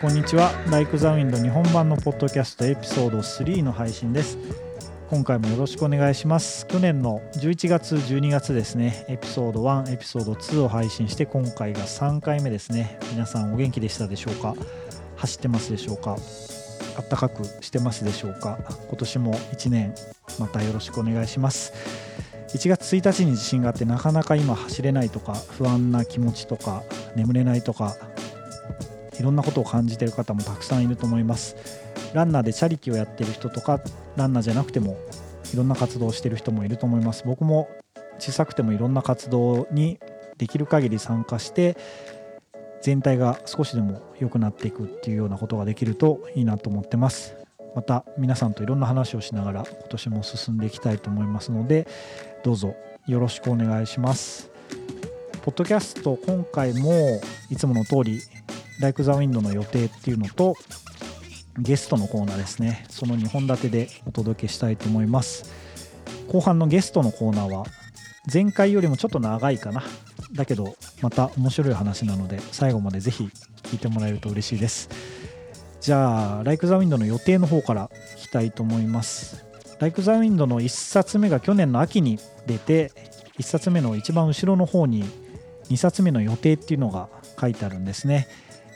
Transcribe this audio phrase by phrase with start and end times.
[0.00, 0.52] こんにちは。
[0.70, 4.38] ライクザウィンド日本版のポッドキャストエピソード3の配信です。
[5.10, 6.64] 今回もよろしくお願いします。
[6.68, 13.00] 去年の11月、12月ですね、エピソード1、エピソード2を配信して、今回が3回目ですね。
[13.10, 14.54] 皆さんお元気でしたでしょうか？
[15.16, 16.16] 走ってますでしょうか？
[16.96, 18.58] あったかくしてますでしょうか？
[18.88, 19.92] 今年も1年
[20.38, 21.72] またよろしくお願いします。
[22.54, 26.82] 1月1日に地震があってなかなか今走れないとか不安な気持ちとか
[27.16, 27.96] 眠れないとか
[29.18, 31.56] いろんなことを感じている方もたくさんいると思います。
[32.14, 33.80] ランナーでチャリティーをやってる人とか
[34.16, 34.98] ランナーじゃなくても
[35.52, 37.22] いろんな活動をしている人もいると思います。
[37.24, 37.68] 僕も
[38.18, 39.98] 小さくてもいろんな活動に
[40.38, 41.76] できる限り参加して
[42.82, 47.36] 全体が少しでも良くなっていくっていうようなことができるといいなと思ってます。
[47.74, 51.86] また皆さんといろんな話をしながら今年も進んでいきたいと思いますので
[52.42, 52.74] どうぞ
[53.06, 54.50] よろしくお願いします。
[55.42, 57.20] ポッドキャスト今回も
[57.50, 58.20] いつもの通り
[58.80, 60.56] ライク・ザ・ウィンドの予定っていうのと
[61.58, 62.84] ゲストのコーナーですね。
[62.88, 65.52] その2本立てでお届けしたいと思います。
[66.28, 67.64] 後半のゲストのコーナーは
[68.32, 69.84] 前回よりもちょっと長いかな。
[70.32, 73.30] だけどまた面白い話なので最後までぜひ
[73.62, 74.88] 聞いてもらえると嬉しいです。
[75.80, 79.51] じゃあライク・ザ・ウィンドの予定の方から聞きたいと思います。
[79.82, 82.92] ライク・ザ・ウィンドの1冊目が去年の秋に出て
[83.40, 85.02] 1冊目の一番後ろの方に
[85.70, 87.08] 2冊目の予定っていうのが
[87.40, 88.28] 書いてあるんですね。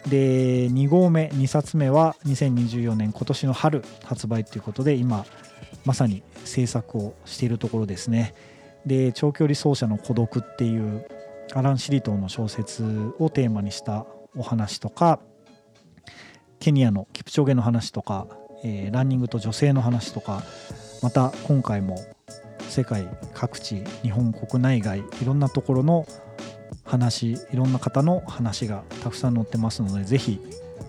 [0.09, 5.25] で2号目2冊目は2024年今年の春発売ということで今
[5.85, 8.35] まさに制作をしているところですね。
[8.85, 11.07] で長距離走者の孤独っていう
[11.55, 12.83] アラン・シリトーの小説
[13.21, 15.21] をテーマにしたお話とか
[16.59, 18.27] ケニアのキプチョゲの話とか、
[18.65, 20.43] えーランニングと女性の話とか
[21.07, 22.05] また今回も
[22.69, 26.05] 世界各地日本国内外いろんなところの
[26.83, 30.41] 話いろんな方の話がたくさん載ってますのでぜひ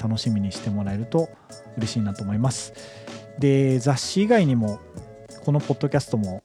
[0.01, 1.29] 楽しみにしてもらえると
[1.77, 2.73] 嬉しいなと思います。
[3.37, 4.79] で雑誌以外にも
[5.45, 6.41] このポッドキャストも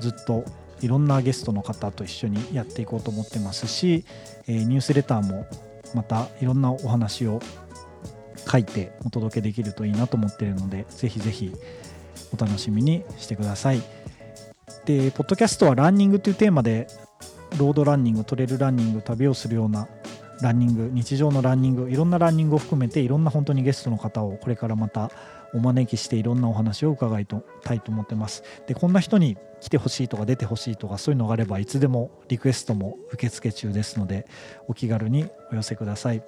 [0.00, 0.44] ずっと
[0.80, 4.04] いろんなゲストの方と一緒にやっていこうと思ってますし、
[4.48, 5.46] えニュースレターも
[5.94, 7.38] またいろんなお話を
[8.50, 11.52] 書いてお届けできるといいなと思っているのでぜひぜひ
[12.32, 13.82] お楽しみにしてください。
[14.84, 16.86] でポッドキャストはランニングというテーマで
[17.58, 19.88] ロードランニングトレイルランニング旅をするような
[20.40, 25.10] ランニング日常のランニングいろんなランニングを含めていろんな本当にゲストの方をこれからまた
[25.54, 28.42] お招きしていろんなお話を伺いたいと思ってます。
[28.66, 34.26] でこんな人に来てほしいとか出てほしいとかそういうのがあればいつでもリクエストも受付中ですので
[34.66, 36.22] お気軽にお寄せください。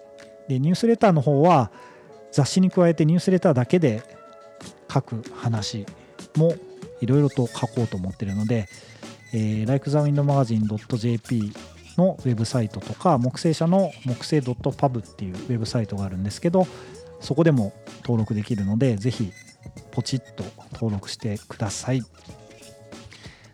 [0.49, 1.73] でニュースレターの方は
[2.31, 4.03] 雑誌に加えてニュースレターだけで
[4.97, 5.87] 書く話
[6.37, 6.55] も
[7.01, 8.69] いろいろと書こうと思ってるので、
[9.35, 11.53] えー、likethewindmagazine.jp
[11.99, 16.67] のウェブサイトとか木星社の木星 .pub っていうウェブサイトがあるんですけど
[17.21, 19.33] そこでも登録できるのでぜひ
[19.91, 22.03] ポチッと登録してください。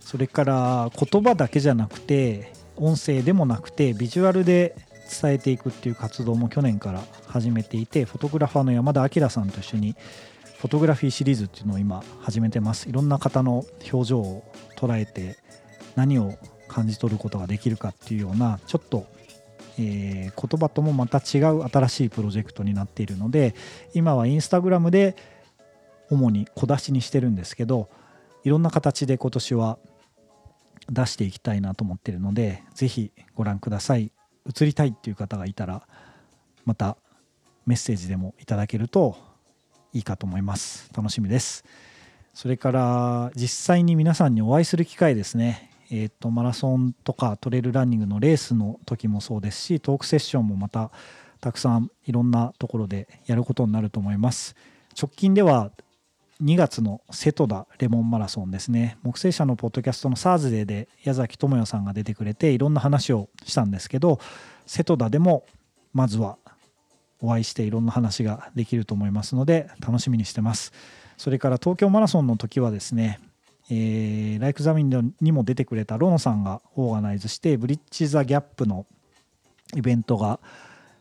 [0.01, 4.77] それから言葉だけじゃなくて音声でもなくてビジュアルで
[5.23, 9.97] 伝えていくっていう活動も去年から始めていてフォトグラファーの山田明さんと一緒に
[10.63, 12.89] フォトグラフィーシリーズっていうのを今始めてます。
[12.89, 14.45] いろんな方の表情を
[14.77, 15.37] 捉えて
[15.97, 16.35] 何を
[16.69, 19.09] 感じ取ることができるかっていうようなちょっと、
[19.77, 23.57] えー言葉ともまた違う新しいプロジェクトになっているので
[23.93, 25.17] 今はインスタグラムで
[26.11, 27.89] 主に小出しにしてるんですけど
[28.45, 29.79] いろんな形で今年は
[30.89, 34.13] 出していきたいなと思っているのでぜひご覧ください。
[34.47, 35.83] 映りたいっていう方がいたら
[36.65, 36.97] また
[37.67, 39.32] メッセージでもいただけると
[39.93, 40.91] いいかと思います。
[40.97, 41.65] 楽しみです。
[42.35, 45.71] それから実際に皆さんにお会いする機会ですね。
[45.91, 50.91] えー、とマラソンとかトレイルランニングのレースの時もそうですしトークセッションもまた
[51.43, 54.57] たくさんいろんなところでやることになると思います。
[54.99, 55.71] 直近では
[56.43, 58.97] 2月の瀬戸田レモンマラソンですね。
[59.03, 64.19] 木星社のポッドキャストのサーズデーで矢崎智也さんが出てくれていろんな話をしたんですけど
[64.67, 65.45] 瀬戸田でも
[65.93, 66.39] まずは
[67.23, 70.73] お会いしていろんな話ができると思いますので楽しみにしてます。
[71.17, 73.21] それから東京マラソンの時はですね
[73.71, 78.87] えーライク・ザ・ウィンにも出てくれたロノさんがオーガナイズしてブリッジ・ザ・ギャップの
[79.75, 80.41] イベントが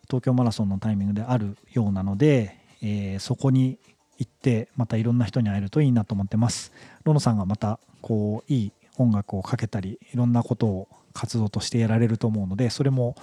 [0.07, 3.79] 東京マラソンのタイミングであるようなので、えーそこに
[4.17, 6.71] 行ってまたいろんな人に会えるといいなと思ってます。
[7.03, 13.15] ロノさんがまたこういい音楽をかけたりいろんなことを活動としてやられると思うのでそれも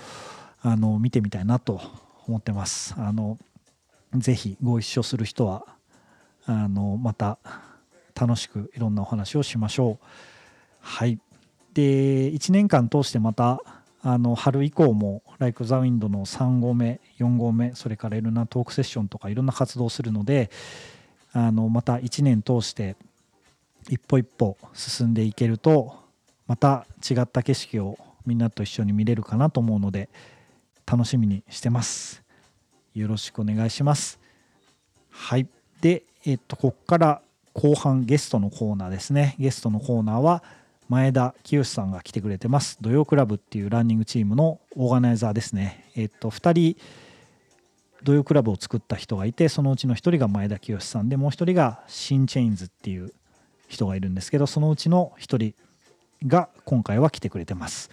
[0.61, 1.81] あの見てみたいなと
[2.29, 2.95] 思ってます。
[2.97, 3.39] あの
[4.15, 5.65] ぜひご一緒する人は
[6.45, 7.39] あのまた
[8.15, 10.05] 楽しくいろんなお話をしましょう。
[10.81, 11.19] はい。
[11.75, 13.61] で1年間通してまた
[14.03, 20.51] あの春以降も「Like the Wind」の3号目4号目それからいろんなトークセッションとかいろんな活動をするので
[21.33, 22.97] あのまた1年通して
[23.89, 25.97] 一歩一歩進んでいけると
[26.47, 30.09] また違った景色をみんなと一緒に見れるかなと思うので
[30.91, 32.23] 楽しみにしてます。
[32.95, 34.19] よろしくお願いします。
[35.11, 35.47] はい。
[35.83, 39.37] でえっとここから後半ゲストのコーナーですね。
[39.39, 40.43] ゲストのコーナーは
[40.89, 42.79] 前田清さんが来てくれてます。
[42.81, 45.85] 土曜クラブっていうランニングチームのオーガナイザーですね。
[45.95, 46.81] えっと2人
[48.03, 53.13] 土曜クラブを作った人がいてそのうちの1人が前田清さんでもう1人がシンチェインズっていう
[53.69, 55.55] 人がいるんですけどそのうちの1人
[56.27, 57.91] が今回は来てくれてます。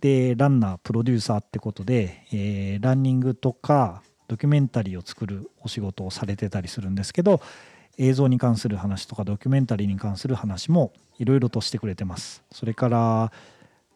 [0.00, 7.40] でランナープロデューサーってことで、えーランニングとかドキュメンタリーを作るお仕事をされてたりするんですけど
[7.98, 12.42] 映像に関する話とかドキュメンタリーに関する話もいろいろとしてくれてます。
[12.50, 13.32] それから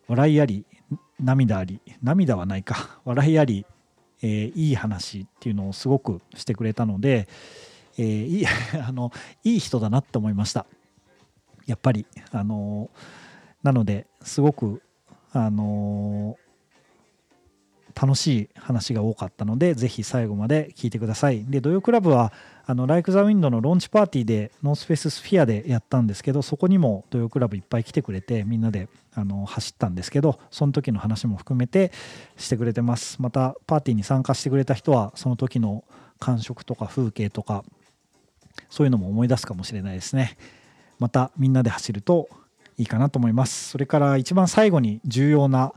[0.09, 0.67] 笑いあり
[1.19, 3.01] 涙あり涙はないか。
[3.07, 3.65] 笑いあり、
[4.21, 7.29] えーいい話っていうのをすごくしてくれたので、
[7.97, 8.47] えーいい
[8.87, 9.11] あの
[9.43, 10.67] いい人だなって思いました。
[11.67, 12.91] やっぱりあの
[13.63, 14.83] なのですごく
[15.35, 16.39] あの
[17.95, 21.45] 楽しい話が多かったのでぜひ最後まで聞いてください。
[21.45, 22.33] で土曜クラブは
[22.67, 31.93] あの Like the Wind のローンチパーティーでノースフェイス・スフィアでやったんですけどそこにも土曜クラブいっぱい来てくれてみんなであの走ったんですけどその時の話も含めて
[32.37, 33.21] してくれてます。
[33.21, 35.85] またパーティーに参加してくれた人はその時の
[36.19, 37.65] 感触とか風景とか
[38.71, 40.37] そういうのも思い出すかもしれないですね。
[40.99, 42.29] またみんなで走ると
[42.79, 43.71] いいかなと思います。
[43.71, 45.73] それから一番最後に重要な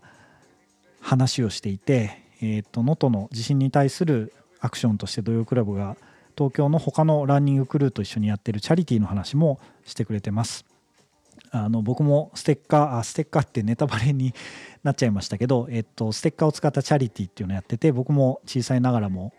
[1.01, 5.97] 話をしていてえーと能登の地震に対するアクションとして土曜クラブが
[6.37, 10.65] 東京の他のランニングクルーと一緒にやってるチャリティーの話もしてくれてます。
[11.51, 14.33] あの僕もステッカーあ ステッカーってネタバレに
[14.83, 19.33] なっちゃいましたけど、えっと、ステッカーを使ったチャリティーっていうのをやってて僕も小さいながらも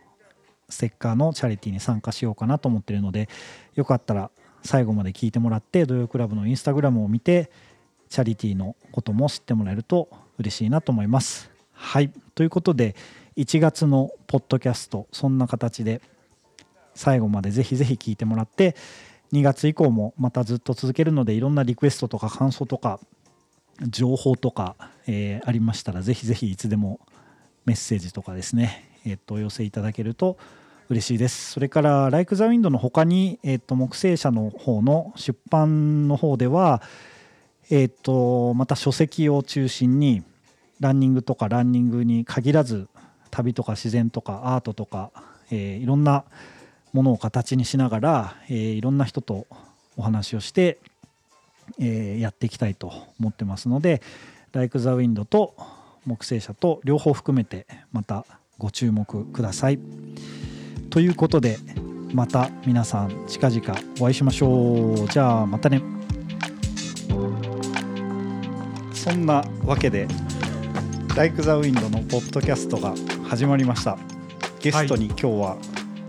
[0.68, 3.28] ステッカーのチャリティーに参加しようかなと思ってるので
[3.74, 4.30] よかったら
[4.62, 7.50] 最後まで聞いてもらって土曜クラブのインスタグラムを見て
[8.08, 10.08] チャリティーのことも知ってもらえると
[10.38, 11.50] 嬉しいなと思います。
[11.72, 12.96] はいということで
[13.36, 16.00] 1月のポッドキャストそんな形で
[16.94, 18.74] 最後までぜひぜひ聞いてもらって
[19.32, 22.98] 2月以降もまたずっと続けるのでいろんなリクエストとか感想とか
[23.86, 24.74] 情報とか、
[25.06, 26.98] えーありましたらぜひぜひいつでも
[27.64, 30.36] メッセージとかですね、えっとお寄せいただけると
[30.90, 36.80] 嬉しいですそれから「Like the Wind」の他に、えっと木星社の方の出版の方では
[37.70, 40.22] えっとまた書籍を中心に
[40.80, 42.88] ランニングとかランニングに限らず
[43.30, 45.10] 旅とか自然とかアートとか、
[45.50, 46.24] えーいろんな
[46.94, 49.46] ものを形にしながら、えーいろんな人と
[49.96, 50.78] お話をして、
[51.78, 54.00] えーやっていきたいと思ってますので
[54.52, 55.54] 「Like the Wind」と
[56.06, 58.24] 木星社と両方含めてまた
[58.56, 59.78] ご注目ください。
[60.90, 61.58] ということで
[62.14, 65.08] また皆さん近々お会いしましょう。
[65.08, 65.82] じゃあまたね。
[68.94, 70.06] そんなわけで
[71.16, 72.94] 「Like the Wind」のポッドキャストが
[73.24, 73.98] 始まりました。
[74.60, 75.56] ゲストに今日は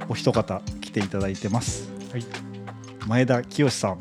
[0.08, 1.90] お一方来ていただいてます。
[2.12, 2.26] はい、
[3.08, 4.00] 前田清さん。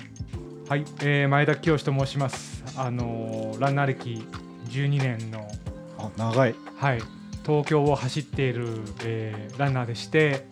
[0.69, 2.63] はいえー前田清と申します。
[2.77, 4.25] あのーランナー歴
[4.71, 5.49] 12年の、
[5.99, 6.55] あ長い。
[6.77, 7.03] はい、
[7.45, 8.69] 東京を走っている、
[9.05, 10.47] えーランナーでして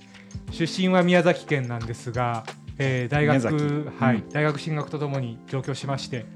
[0.51, 2.45] 出身は宮崎県なんですが、
[2.79, 6.27] えー大学、はいうん大学進学とともに上京しまして、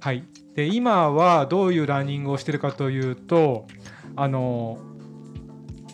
[0.00, 3.66] はい、で今はどういうランニングをしているかというと
[4.16, 4.94] あのー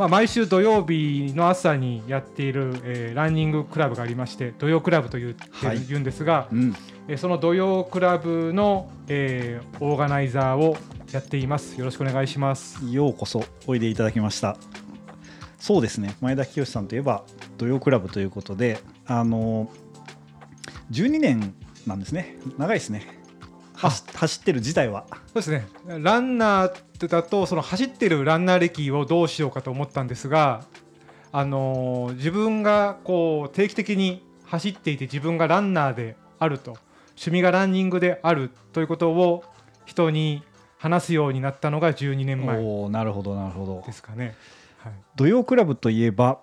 [0.01, 6.75] まあ、毎週土曜日の朝にやっている、えーランニングクラブがありまして土曜クラブと言って、はい言うんですが、うん。
[7.07, 10.79] えーその土曜クラブの、えーオーガナイザーを
[11.13, 11.79] やっています。
[11.79, 12.79] よろしくお願いします。
[12.91, 14.57] ようこそおいでいただきました。
[15.61, 16.17] そうですね。
[16.21, 17.23] 前田清さんといえば
[17.59, 19.71] 土曜クラブということで、あの
[20.91, 21.55] 12年
[21.87, 22.37] なんですね。
[22.59, 23.21] 長いですね。
[23.75, 25.07] 走走ってる自体は。
[25.11, 25.67] そうですね。
[25.87, 30.65] ランナーだとその走ってるランナー歴をどうしようかと思ったんですが、
[31.31, 36.77] あのー自分がこう定期的に走っていて自分がランナーであると
[37.11, 39.45] 趣味がランニングであるということを
[39.85, 40.43] 人に
[40.79, 43.93] 話すようになったのが12年前おお、なるほどなるほどで。
[43.93, 44.35] すかね。
[44.83, 46.41] はい、土曜クラブといえば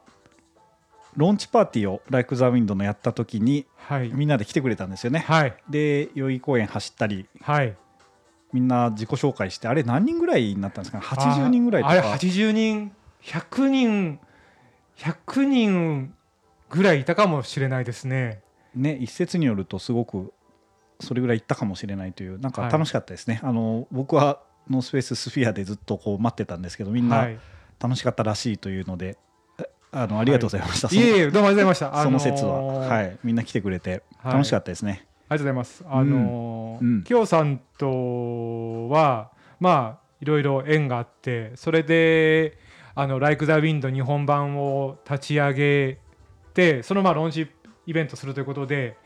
[1.15, 5.19] ローンチパーティーを Like the Wind のやった時にはい、みんなで来てくれたんですよね。
[5.19, 7.75] はい、で代々木公園走ったりはい。
[8.53, 10.99] みんな自己紹介してあれ何人ぐらいになったんですか？
[10.99, 12.91] ね80人ぐらいとああれか80人
[13.23, 14.19] 100人
[14.97, 16.13] 100人
[16.69, 18.41] ぐらいいたかもしれないですね。
[18.75, 20.33] ね一説によるとすごく
[20.99, 22.71] それぐらい行ったかもしれないというなんかはい。
[22.71, 27.39] 楽しかったですね、あの僕はノースフェイススフィアでずっとこう待ってたんですけどみんはない
[27.79, 29.17] 楽しかったらしいというので、
[29.91, 31.91] あのありがとうございました、いえいえどうもありがとうございました。
[31.91, 35.85] そのその説は、あのーはい、みんな来てくれてはい楽しかったですね、ありがとうございます。
[35.87, 42.57] あのーうんきよさんとはまあいろいろ縁があってそれで
[42.95, 45.99] あの「Like the Wind」日本版を立ち上げ
[46.53, 47.47] てそのまあローンチ
[47.85, 48.97] イベントするということで。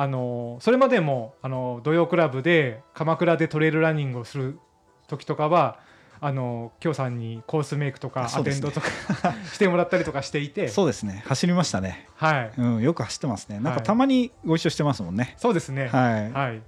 [0.00, 4.60] あのそれまでもあの土曜クラブで鎌倉でトレイルランニングをする
[5.08, 5.80] 時とかは
[6.20, 8.88] あのきょうさんにコースメイクとかアテンドとか
[9.52, 10.68] してもらったりとかしていて。
[10.68, 11.22] そうですね。
[11.26, 12.52] 走りましたね、はい。
[12.56, 13.56] うん、よく走ってますね。
[13.56, 15.34] なんかはいたまにご一緒してますもんね。
[15.36, 15.88] そうですね。
[15.88, 16.62] はい、はい。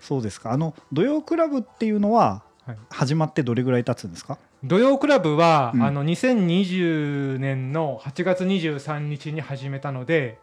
[0.00, 0.52] そうですか。
[0.52, 2.76] あの土曜クラブっていうのははい。
[2.90, 4.38] 始まってどれぐらい経つんですか？
[4.64, 5.82] 土曜クラブは、うん。
[5.82, 10.38] あの2020年の8月23日に始めたので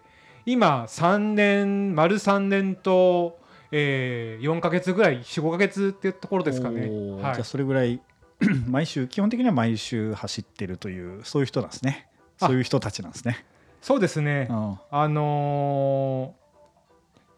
[0.46, 3.40] 今3年丸3年と、
[3.72, 6.82] えー、4か月ぐらい45か月っていうところですかね。
[7.22, 7.34] はい。
[7.34, 8.00] じゃあそれぐらい
[8.68, 12.08] 毎週基本的には毎週走ってるというそういう人なんですね。
[12.40, 12.48] あ。
[12.48, 13.46] そういう人たちなんですね、
[13.82, 16.44] そうですね、うん、あのー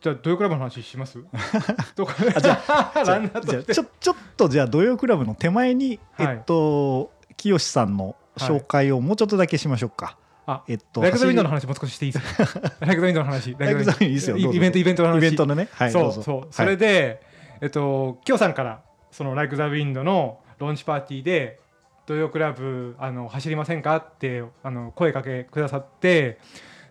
[0.01, 1.17] じゃあ土曜クラブの話します？
[1.95, 2.61] どこあじゃ
[3.05, 12.71] ランナちょちょっとじゃあ土曜クラブの手前に、はいえっと清さんの紹介をもうちょっとだけしましょうか、あえっとライク・ザ・ウィンドの走話もう少ししていいですか？
[12.85, 13.55] ライク・ザ・ウィンドの話。
[13.57, 14.37] ライクザウィンドいいですよ。
[14.37, 15.67] イベントイベントの話りイベントのね。
[15.71, 16.53] はいそうそう。
[16.53, 17.21] それで、
[17.61, 18.81] えっときょうさんから
[19.11, 21.59] その「ライク・ザ・ウィンド」のローンチパーティーで
[22.05, 26.39] 「土曜クラブあの走りませんか?」ってあの声かけくださって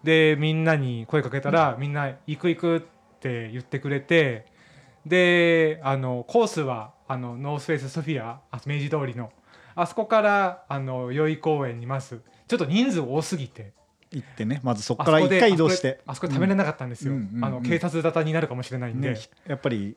[0.03, 2.81] でみんなに声かけたら、みんな「行く行く」っ
[3.21, 4.45] て言ってくれて
[5.07, 9.33] であのコースはあのノースフェイスソフィアあ明治通りの
[9.75, 12.21] あそこからあの代々木公園にいます。
[12.47, 13.73] ちょっと人数多すぎて。
[14.11, 16.01] 行ってねまずそこから一回移動して。
[16.07, 19.97] あそこ喋れなかったんですよ、あの警察沙汰になるかもしれないんで、ねやっぱり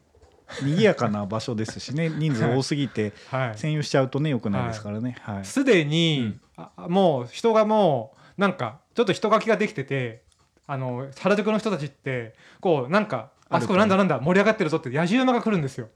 [0.62, 2.10] 賑やかな場所ですしね。
[2.10, 3.50] 人数多すぎてはい。
[3.54, 5.18] 占有しちゃうとねよくないですからね。
[5.22, 10.24] はい、すでに、あもう人がもうなんかちょっと人書きができてて
[10.66, 15.89] あの原宿の人たちってこうなんかあそこなんだなんだ盛り上がってるぞって野じ馬が来るんですよ。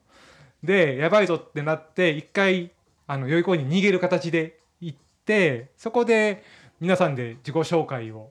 [0.63, 2.71] でやばいぞってなって一回
[3.07, 6.43] あの代々木公園に逃げる形で行ってそこで
[6.79, 8.29] 皆さんで自己紹介を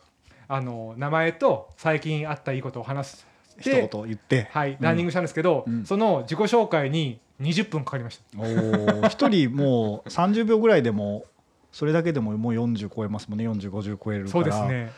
[0.48, 3.26] あの名前と最近あったいいことを話し
[3.60, 8.38] 一て、言言ってはい、ランニングしたんですけど、うんその自己紹介に20分かかりました。
[8.38, 11.24] おー一人もう30秒ぐらいでも
[11.72, 14.90] それだけでももう40超えますもんね4050超えるからそうですね。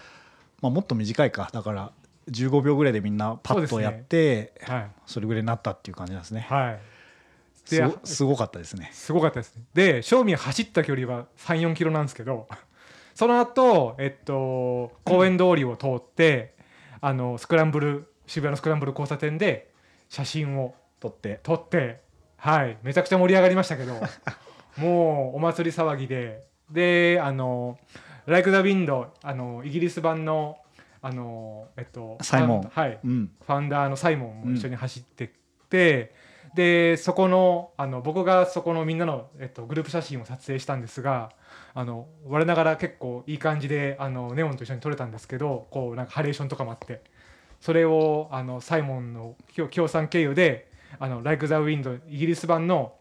[0.60, 1.92] まあ、もっと短いかだから
[2.30, 5.20] 15秒ぐらいでみんなパッとやってそ,、はい。
[5.22, 6.80] れぐらいになったっていう感じなんですねはい。
[7.64, 9.62] すごすごかったですねすごかったですね。
[9.74, 12.48] で、正味走った距離は3、4キロなんですけど、
[13.14, 16.54] その後、えっと、公園通りを通って、
[17.00, 19.70] あの、スクランブル、渋谷のスクランブル交差点で
[20.08, 21.40] 写真を撮って。
[21.42, 22.00] 撮って、
[22.38, 23.92] はい、めちゃくちゃ盛り上がりましたけど、
[24.80, 27.78] もうお祭り騒ぎで、で、あの、
[28.24, 30.56] ライク・ザ・ウィンド、あの、イギリス版の、
[31.02, 32.62] あの、えっと、サイモン。
[32.62, 33.30] ファンはい、うん。
[33.46, 35.30] ファウンダーのサイモンも一緒に走ってっ
[35.68, 36.14] て、
[36.54, 41.32] でそこのあの僕がそこのみんなの、えっと、グループ写真を撮影したんですが
[41.72, 47.02] あの我ながら結構いい感じであのネオンと一緒に撮れたんですけどこうなんかハレーションとかもあって
[47.62, 52.94] それをあのサイモンの協協賛経由で「あの Like the Wind」イギリス版の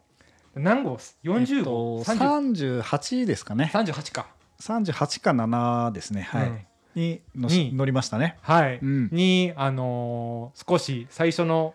[0.53, 3.71] 何号 ?40 えっ号、と30 38ですかね。
[3.73, 4.27] 38か。
[4.59, 6.21] 38か7ですね。
[6.21, 6.65] はい、うん。
[6.93, 7.73] にのに。
[7.73, 8.37] 乗りましたね。
[8.41, 9.09] はい、うん。
[9.11, 11.73] に、あのー少し最初の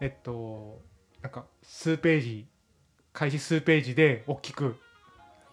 [0.00, 0.82] えっと
[1.22, 2.46] なんか数ページ
[3.14, 4.76] 開始数ページで大きく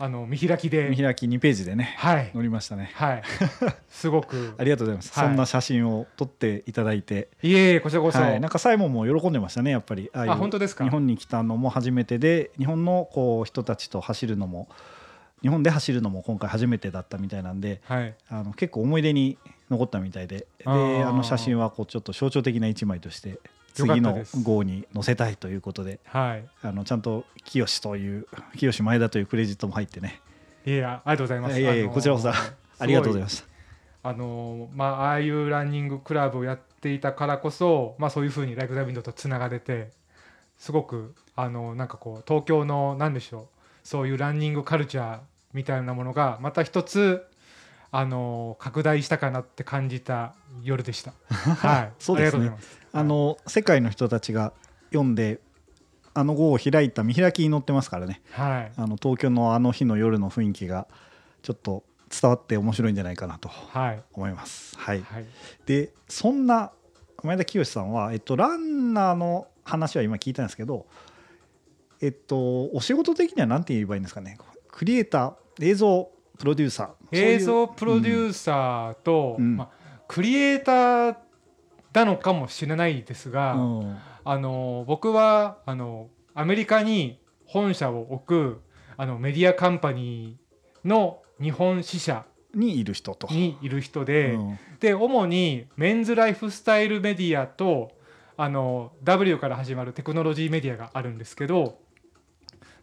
[0.04, 0.90] あの見開きで。
[0.90, 1.96] 見開き2ページでね。
[1.98, 2.30] はい。
[2.36, 2.92] 乗りましたね。
[2.96, 3.24] はい。
[3.88, 4.54] すごく。
[4.60, 5.28] ありがとうございます、はい。
[5.30, 10.12] そんな写真を撮っていただいて、いえいえこちらこそ、はい、なんかサイモンも喜んでましたねやっぱり。
[10.14, 10.84] あ本当ですか？
[10.84, 14.68] 日本に来たのも初めてで日本のこう人たちと走るのも
[15.42, 18.14] 日本で走るのも今回初めてだったみたいなんではい。
[18.28, 19.38] あの結構思い出に
[19.70, 20.48] 残ったみたいで。
[20.58, 23.40] であの写真はこうちょっと象徴的な一枚として
[23.74, 26.00] 次の号に載せたいということで。
[26.06, 26.46] はい。
[26.62, 28.28] あのちゃんと清という
[28.58, 30.22] 清前田というクレジットも入ってね。
[30.66, 31.60] いやありがとうございます。
[31.60, 34.10] いやいやあのーこちらこそありがとうございますした。
[34.10, 39.92] あのーまあああいうランニングクラブをやっていたからこそまあそういうふうにライク・ザ・ウィンドとつながれて
[40.58, 45.20] すごくあのなんかこう東京のなんでしょうそういうランニングカルチャー
[45.54, 47.26] みたいなものがまた一つ
[47.96, 50.34] あの拡大したかなって感じた
[50.64, 51.14] 夜でした。
[51.30, 52.52] はい、そうですね。
[52.92, 53.00] あ。
[53.00, 54.52] あの世界の人たちが
[54.90, 55.40] 読んで
[56.16, 58.24] あの号を開いた見開きに載ってますからね。
[58.32, 60.88] はい、あの東京のあの日の夜の雰囲気が
[61.44, 64.76] ちょっと伝わって面白いんじゃないかなとはい、思います。
[64.76, 65.26] はい、はい、
[65.68, 66.72] でそんな
[67.22, 70.88] 前田清さんは、えっと、ランナーの話は今聞いたんですけど、
[72.02, 74.40] えっと、お仕事的には何て言えばいいんですかね。
[74.72, 76.10] クリエイター映像
[76.44, 77.18] プロデューサー。
[77.18, 79.56] 映像プロデューサーと、うん。
[79.56, 79.70] まあ、
[80.10, 81.16] クリエイター
[81.94, 83.98] なのかもしれないですが、うん。
[84.26, 88.62] あの僕はあのアメリカに本社を置く
[88.98, 93.28] あのメディアカンパニーの日本支社にいる人と。
[93.34, 94.60] にいる人で、うん。
[94.82, 97.94] で主にメンズライフスタイルメディアと
[98.36, 101.80] あの W から始まるテクノロジーメディアがあるんですけど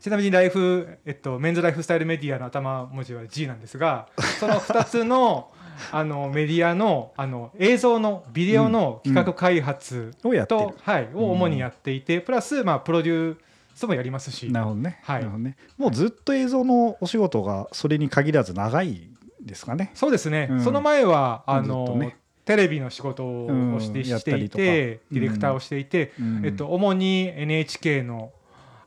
[0.00, 4.08] ちなみにライフ、えっと、メンズライフスタイルメディアの頭文字は G なんですが
[4.40, 5.50] その2つの
[5.92, 10.76] あのメディアのあの映像のビデオの企画開発をやってと、る。
[10.82, 13.36] はい、を主にやっていて、プラス、まあ、プロデュー
[13.74, 14.50] スもやりますし。
[14.52, 15.00] なるほどね。
[15.02, 15.38] はい。
[15.38, 15.56] ね。
[15.78, 19.08] もうずっと映像のお仕事がそれに限らず長い
[19.40, 19.90] ですかね。
[19.94, 20.60] そうですね、うん。
[20.60, 22.12] その前はあの、
[22.44, 26.42] テレビの仕事をして,、したていてディレクターをしていて、うん。
[26.44, 28.32] えっと、主に NHK の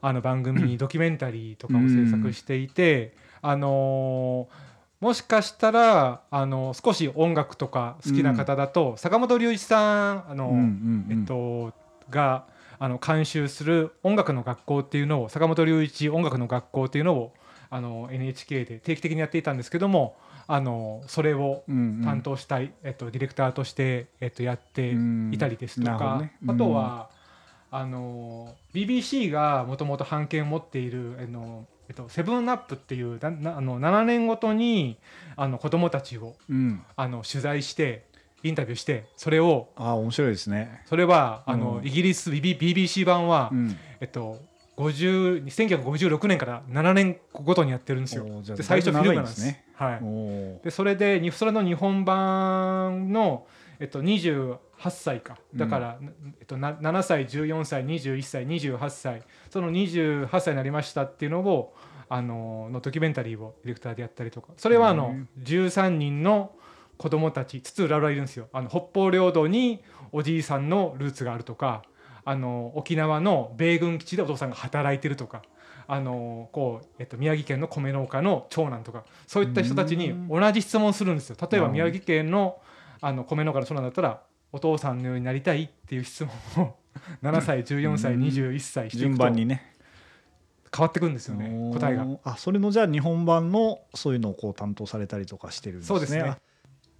[0.04, 11.20] あの番組にドキュメンタリーとかを制作していて、あのーもしかしたら、あの少し音楽とか好きな方だと、坂本龍一さんあの、うんうんうん。
[11.20, 11.74] えっと、
[12.10, 12.46] が
[12.80, 17.34] あの監修する音楽の学校っていうのを坂本龍一音楽の学校っていうのを
[17.70, 20.16] あの NHK で定期的にやっていたんですけども
[20.48, 22.04] あのそれをうんうん。
[22.04, 24.96] 担当したい、えっと、ディレクターとして、えっと、やって
[25.32, 27.10] いたりですとかねうんあとは
[27.76, 34.98] あの BBC がもともと版権を持っているあの、えっと、セブンアップっていうななあの7年ごとに
[35.36, 36.84] あの子どもたちをうん。
[36.96, 38.06] あの取材して
[38.44, 40.84] インタビューしてそれをああ面白いですね。
[40.86, 43.76] それはあの、うんイギリス BB BBC 版は、うん。
[44.00, 44.40] えっと
[44.78, 50.64] 50 1956年から7年ごとにやってるんですよで最初フィルムなんですねはい。
[50.64, 53.46] でそれでにそれの日本版の、
[53.80, 54.58] えっと、28
[54.90, 55.38] 歳か。
[55.56, 55.98] だから、
[56.40, 59.24] えっと、な7歳14歳21歳28歳。
[59.50, 61.74] その28歳になりましたっていうのを
[62.10, 64.54] あののドキュメンタリーをディレクターでやったりとか。
[64.58, 66.54] それはあのへ13人の
[66.98, 68.48] 子供たち津々浦々いるんですよ。
[68.54, 71.84] あの北方領土におじいさんのルーツがあるとか
[72.26, 75.42] あの沖縄の米軍基地でお父さんが働いてるとか
[75.88, 81.36] あのこう、えっと、宮城県の米農家の長男とかそういった人たちに同じ質問するんですよ。
[81.52, 82.60] 例えば宮城県の
[83.02, 84.22] あの米農家の長男だったら
[84.54, 86.76] お父さんのようになりたいっていう質問を
[87.22, 89.74] 7歳14歳うん21歳してい順くと変番にね。
[90.82, 92.08] わってくるんですよね答えが。
[92.24, 95.96] あそれのじゃあ日本版のそういうのをこう担当されたりとかしてるんですね。
[95.96, 96.38] そうですねあ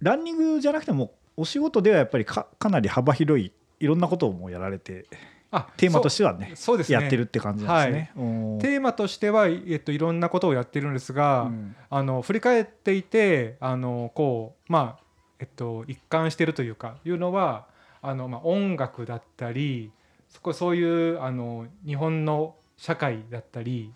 [0.00, 5.06] ランニングじゃなくてもお仕事ではやっぱりかかなり幅広いいろんなことをもうやられて
[5.50, 8.12] あテーマとしてはねそうですねやってるって感じなんですね。
[8.16, 15.03] おーテーマとしては、えっと、いろんなことをやっているんですが、うんあの振り返っていてあのこうまあ
[15.44, 17.66] えっと一貫しているというかいうのは
[18.00, 19.92] あの、まあ、音楽だったり
[20.30, 23.92] そこそういうあの日本の社会だったり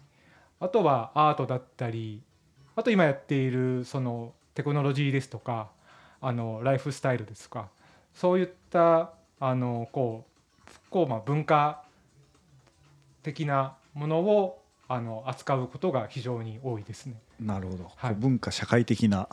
[0.61, 2.21] あとはアートだったり
[2.77, 5.71] あと今やっているそのテクノロジーですとか
[6.21, 7.69] あのライフスタイルですとか
[8.13, 10.27] そういったあのこ
[10.67, 11.83] うこうまあ文化
[13.23, 17.15] 的なものをあの扱うことが非常に多いですね。
[17.41, 18.15] なるほど、はい。
[18.15, 19.29] 文化社会的な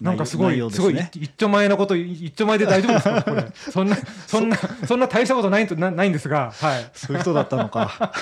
[0.00, 1.10] なんかすごい、内容ですごいね。
[1.14, 3.22] 一丁前のこと一丁前で大丈夫ですか？
[3.22, 3.46] これ。
[3.54, 8.12] そんなそんなそんな大したことないとなないんですが、はい、そういう人だったのか。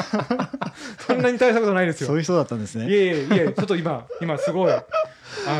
[1.06, 2.08] そんなに大したことないですよ。
[2.08, 2.88] そういう人だったんですね。
[2.90, 4.80] いえいえいえちょっと今今すごいあ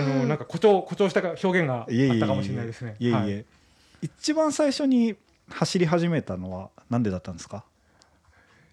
[0.01, 2.97] のなんか誇張誇張した表現があったかもしれないですね。
[2.99, 3.45] いえいえ、はい。
[4.03, 5.15] 一番最初に
[5.51, 7.65] 走り始めたのはなんでだったんですか？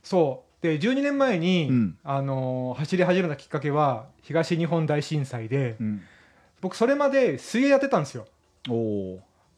[0.04, 0.64] そう。
[0.64, 1.98] で12年前に、うん。
[2.04, 6.02] あの走り始めたきっかけは東日本大震災で、うん、
[6.62, 8.26] 僕それまで水泳やってたんですよ。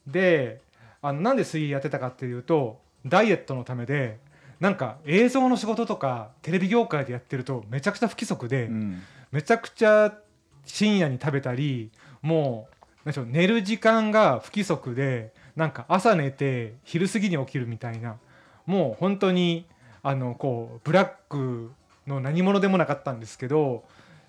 [0.06, 0.62] で
[1.02, 4.20] あのなんで水泳やってたかっていうとダイエットのためで
[4.60, 10.18] なんか映像の仕事とかテレビ業界でやってるとめちゃくちゃ不規則で、ー、うん、めちゃくちゃ
[10.66, 18.18] 深夜に食べたりもうなんでしょう寝る時間が不規則でなんか朝寝て昼過ぎに起きるみたいな
[18.66, 19.66] もう本当に
[20.04, 21.72] あのこうブラック
[22.06, 23.84] の何者でもなかったんですけど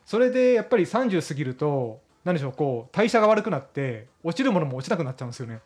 [0.07, 5.61] それでやっぱり30過ぎると何でしょうこう代謝が悪くなって落ちるものも落ちなくなっちゃうんですよね。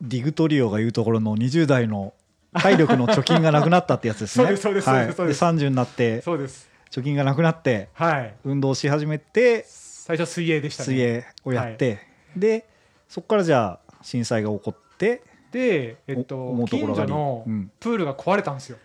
[0.00, 2.14] ディグトリオが言うところの20代の
[2.52, 4.44] 体力の貯金がなくなったってやつですね。
[4.46, 9.64] そうですそうですはい、そうですで30になってそうです貯金がなくなってはい運動し始めて
[10.08, 10.86] 最初水泳でしたね。
[10.86, 12.00] 水泳をやって、
[12.34, 12.66] で
[13.08, 18.78] そこからじゃあ震災が起こって、で、えっおと、ところがあり近所のうんプールが壊れたんですよ。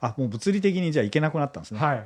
[0.00, 1.80] あもう物理的にじゃあ行けなくなったんですね。
[1.80, 2.04] はい、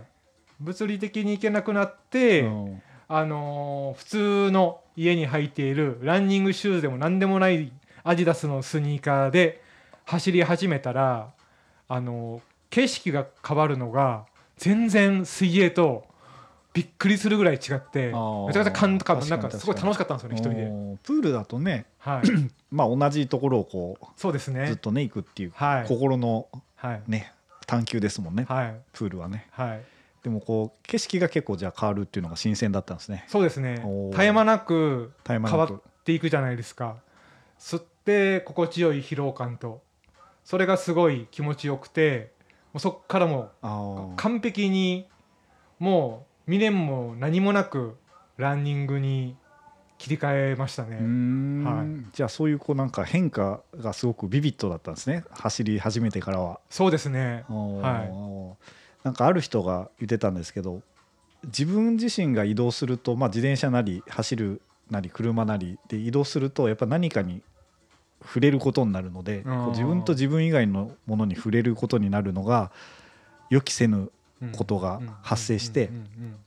[0.61, 7.73] 物理的に行けなくなって、うんあのー普通の家に履いているランニングシューズでも何でもない
[8.05, 9.63] アディダスのスニーカーで
[10.07, 11.33] 走り始めたら
[11.89, 14.27] あの景色が変わるのが
[14.59, 16.05] 全然水泳と
[16.73, 18.13] びっくりするぐらい違って
[18.47, 20.99] めちゃくちゃ感動確かになんかすごい楽しかったんですよね一人で。
[21.03, 22.29] プールだとねはい、
[22.71, 24.69] まあ同じところをこうそうですね。
[24.69, 25.89] ずっとね行くっていうはい。
[25.89, 26.47] 心の
[26.77, 27.03] はい。
[27.09, 27.33] ね
[27.67, 28.75] 探求ですもんねはい。
[28.93, 29.49] プールはね。
[29.51, 29.81] はい
[30.23, 33.25] でもこう景色が結構じゃあ変わるっていうのが新鮮だったんですね。
[33.29, 33.77] そうですね。
[34.13, 36.97] 絶え間なく変わっていくじゃないですか。
[37.59, 39.83] 吸って心地よい疲労感と。
[40.45, 42.33] それがすごい気持ちよくて
[42.73, 43.51] もうそっからも
[44.17, 45.07] 完璧に
[45.79, 47.97] もう未練も何もなく
[48.37, 49.37] ランニングに
[49.99, 55.25] 切り替えましたね、はじゃあそういうこうなんか変化がすごくビビッドだったんですね。
[55.31, 56.59] 走り始めてからは。
[56.71, 57.45] そうですね。
[57.49, 58.57] は
[59.05, 60.83] なんかある人が言ってたんですけど
[61.45, 64.61] 自分自身が移動すると、まあ、自転車なり走る
[64.91, 67.43] なり車なりで移動するとやっぱ何かに
[68.23, 72.71] 触れることになるので自分と自分以外のものに触れることになるのが
[73.49, 74.11] 予期せぬ
[74.43, 74.53] うん。
[74.53, 75.91] ことが発生して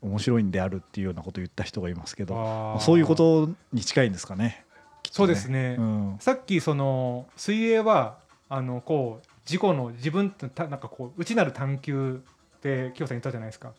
[0.02, 4.66] 面白いんであるっていうようなことを言った人がいますけどそういうことに近いんですかね。
[5.04, 6.16] きっとそうですね、うん。
[6.20, 8.18] さっきその水泳は
[8.50, 12.24] あのこう自己の自分ってたなんかこう内なる探求
[12.64, 13.74] って清さん言ったじゃないですか。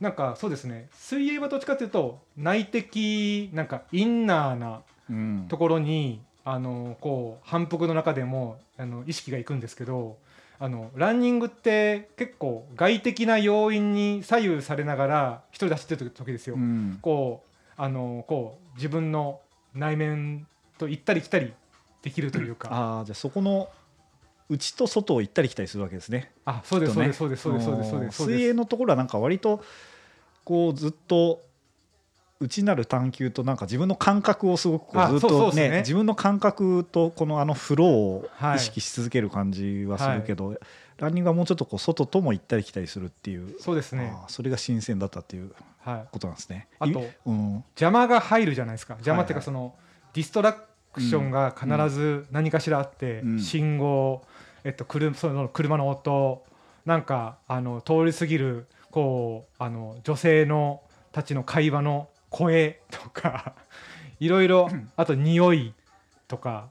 [0.00, 0.88] なんかそうですね。
[0.92, 5.46] 水泳はどっちかというと内的なんかインナーなうん。
[5.48, 10.16] ところにあのこう反復の中でもあの意識がいくんですけど
[10.58, 16.54] あのランニングって結構外的な要因に左右されながら一人で走ってる時ですよ。
[16.54, 16.98] うん。
[17.02, 19.40] こうあのこう自分の
[19.74, 20.46] 内面
[20.78, 21.52] と行ったり来たり
[22.02, 22.68] できるというか。
[22.72, 23.68] ああじゃあそこの
[24.50, 26.32] 内と外を行ったり来たりするわけですね。
[26.44, 29.62] あそうですそうですそうですそうですそうです水泳のところはなんか割と
[30.44, 31.40] こうずっと
[32.40, 35.68] 内なる探求となんか自分の感覚をすごくこうあずっとそうそうですね。
[35.68, 40.58] ね自分の感覚とこのあのフローをはい意識し続ける感じはするけど、
[40.96, 44.12] ランニングはもうちょっとこう外とも行ったり来たりするっていうそうですね。
[44.28, 46.66] それが新鮮だったっていうはいことなんですね。
[46.78, 47.64] あというん。
[47.70, 48.94] 邪魔が入るじゃないですか。
[48.94, 49.74] 邪魔っていうかその
[50.14, 53.38] ディストラクションが必ず何かしらあって、うん。
[53.38, 54.22] 信号、
[54.64, 56.44] えっと、車その車の音
[56.84, 63.54] なんかあの通り過ぎるこうあの女性のたちの会話の声とか
[64.20, 65.74] いろいろあと匂い
[66.28, 66.68] とか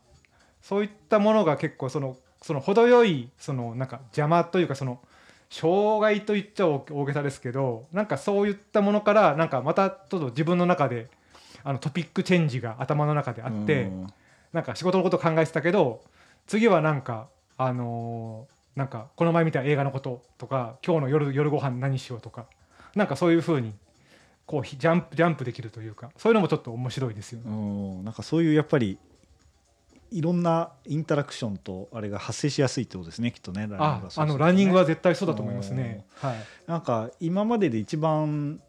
[0.62, 5.00] そういったものが結構そのその程よいそのなんか邪魔というかその
[5.50, 11.10] 障害と言っちゃ大大げさですけどなんかそういったものからなんかまたちょっと自分の中で
[11.64, 14.14] あのトピックチェンジが頭の中であって、うん。
[14.54, 16.02] なんか仕事のこと考えてたけど
[16.48, 17.28] 次はなんか
[17.60, 22.46] あのーなんかこの前見た映画のこととか今日の夜夜ご飯何しようとか
[22.96, 23.74] なんかそういうふうに
[24.46, 27.46] こうひジャンプジャンプできるというかそういうのもちょっと面白いですよね。
[27.48, 27.52] う
[28.02, 28.98] んなんかそういうやっぱり
[30.12, 36.06] いろんなインタラクションとあれが発生しやすいってことですねきっとねランニングあはあのランニングは絶対そうだと思いますね。
[36.16, 38.62] はい、なんか今までで一番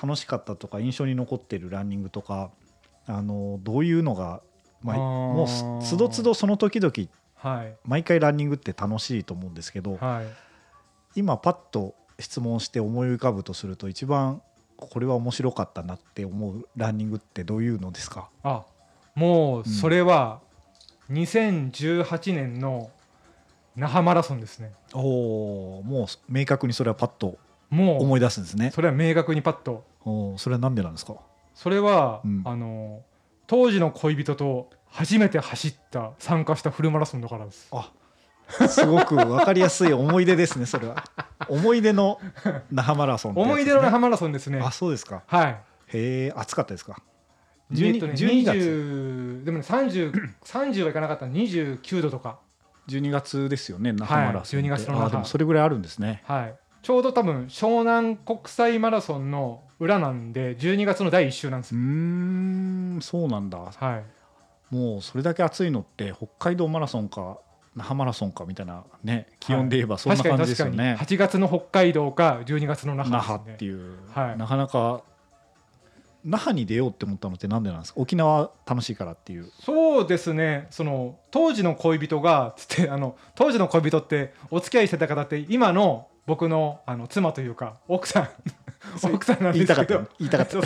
[0.00, 2.52] 楽しかったとか印象に残ってるランニングとか
[3.06, 4.40] あのどういうのが、
[4.82, 5.48] まあ、も
[5.80, 6.92] うつどつどその時々
[7.36, 7.76] はい。
[7.84, 10.26] 毎回ランニングって楽しいと思うんですけどはい、
[11.14, 14.40] 今パッと質問して思い浮かぶとすると一番
[14.76, 18.28] これは面白かったなって思うランニングってどういうのですか？
[18.42, 18.64] あ
[19.14, 20.40] もうそれは
[21.10, 22.90] 2018年の
[23.76, 24.72] 那覇マラソンですね。
[24.94, 27.38] おおもう明確にそれはパッと
[27.70, 28.70] もう思い出すんですね。
[28.74, 29.84] それは明確にパッと。
[30.04, 31.14] おーそれはなんでなんですか？
[31.54, 32.42] それは、うん。
[32.44, 33.02] あの
[33.46, 37.68] 当時の恋人と初めて走った参加したフルマラソンだからです。
[37.70, 37.90] あ
[38.68, 41.04] すごく分かりやすい思い出ですねそれは。
[41.48, 42.20] 思い出の
[42.70, 44.60] 那覇マラソンってやつ思い出の那覇マラソンですね。
[44.62, 45.22] あそうですか。
[45.26, 45.48] はい。
[45.88, 46.96] へえ暑かったですか？
[47.72, 48.12] え12っとね。
[48.14, 50.12] 12月20でもね 30,
[50.44, 51.26] 30 はいかなかった。
[51.26, 52.38] 29度とか。
[52.88, 56.22] 12月ですよね那覇マラソンはい12月のあでもそれぐらいあるんですね。
[56.26, 56.54] はい。
[56.82, 63.58] ちょうど多分湘南国際マラソンの裏なんで12月の第1週なんですうんそうなんだ。
[63.58, 64.04] はい
[64.70, 67.38] もうそれだけ暑いのって北海道マラソンか
[67.76, 71.18] 那覇マラソンかみたいなね気温で言えばそんな感じですよね、確かに。
[71.20, 74.38] 8月の北海道か12月の那那覇ね、覇っていう、はい。
[74.38, 75.02] なかなか
[76.24, 78.00] 那覇に出ようって思ったのってなんでなんですか？
[78.00, 79.50] 沖縄楽しいからっていう。
[79.60, 80.66] そうですね。
[80.70, 88.28] その当時の恋人がつってあの当時の恋人ってお付き合いしてた方って今の僕のあの妻というか奥さん。
[89.02, 90.06] 奥さんなんですけど。
[90.18, 90.56] 言いたかった。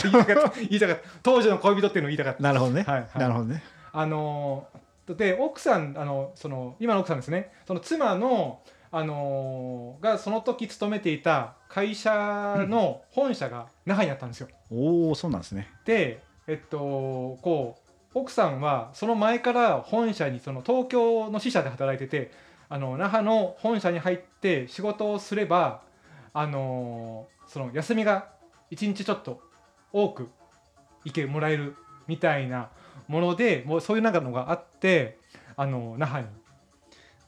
[0.56, 1.08] 言いたかった。
[1.22, 2.42] 当時の恋人っていうのを言いたかった。
[2.42, 3.18] なるほどね、はいはい。
[3.18, 4.80] なるほどねあのー
[5.16, 8.60] で奥さんあのその今の奥さんですねその妻の
[8.92, 14.48] あのーがその時勤めていた会社の本社が那覇にあったんですよ。
[14.70, 16.78] おおそうなんですねでえっと
[17.42, 17.76] こ
[18.14, 22.30] う奥さんはその前から本社にその東京の支社で働いてて
[22.68, 25.82] あの那覇の本社に入って仕事をすれば
[26.32, 28.28] あのその休みが
[28.70, 29.40] 1日ちょっと
[29.92, 30.28] 多く
[31.04, 31.74] いけもらえる
[32.06, 32.70] みたいな
[33.08, 35.18] ものでもうそういうなんかのがあって
[35.56, 36.30] あの那覇に。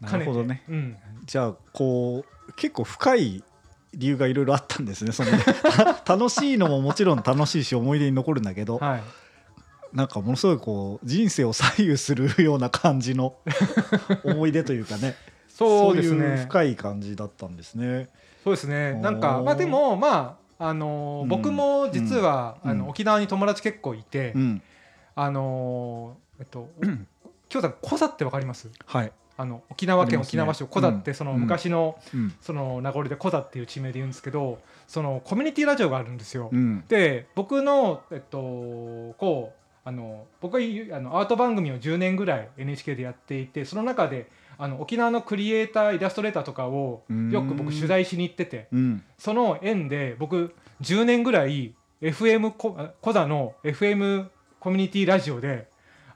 [0.01, 0.65] なるほどね。
[0.69, 3.45] うん、じゃあこう結構深い
[3.95, 9.03] 理由がいろいろあったんですねそのた 楽しいのももちろん楽しいし思い出に残るんだけど、はい。
[9.93, 13.35] なんかものすごいこう人生を左右するような感じの
[14.25, 15.15] 思い出というかね。
[15.49, 18.09] そうですそういうね深い感じだったんですね。
[18.43, 18.95] そうですね。
[18.95, 21.29] なんかまあでもまああのーうん。
[21.29, 22.71] 僕も実は、うん。
[22.71, 24.63] あの沖縄に友達結構いて、うん、
[25.15, 26.69] あのーえっと
[27.49, 28.71] 京さんコザってわかります？
[28.87, 32.35] はい、あの沖縄県沖縄市をコザってそのうん昔のうん。
[32.41, 36.49] その名残でコザっていう地名で言うんですけどそのコミュニティラジオがあるんですよ。
[36.53, 36.85] うん。
[36.89, 38.39] で僕のえっと
[39.19, 40.61] こうあの僕は
[40.97, 49.03] あのアート番組を10年ぐらい NHK でやっていてその中であの沖縄のクリエイターイラストレーターとかをよく僕取材しに行っててうん。
[49.19, 54.29] その縁で僕10年ぐらい FM ココザの FM
[54.63, 55.67] コミュニティラジオで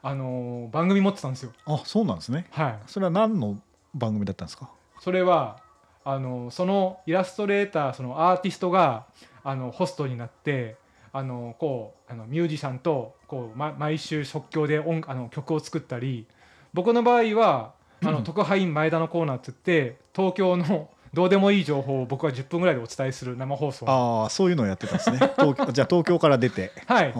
[0.01, 1.51] あの番組持ってたんですよ。
[1.65, 2.47] あそうなんですね。
[2.51, 3.59] はい、それは何の
[3.93, 4.69] 番組だったんですか？
[5.01, 5.59] それは
[6.05, 9.05] あのそのイラストレーターそのアーティストが
[9.43, 10.77] あのホストになって
[11.11, 16.25] あのこうあのミュージシャンとこう、ま、毎週即興で音あの曲を作ったり
[16.73, 23.85] 僕の場合はあの特派員前田のコーナーって言って東京のどうでもいい情報を僕は10分ぐらいでお伝えする生放送。
[23.89, 25.17] ああそういうのをやってたんですね。
[25.37, 26.71] 東京じゃあ東京から出て。
[26.85, 27.17] はい月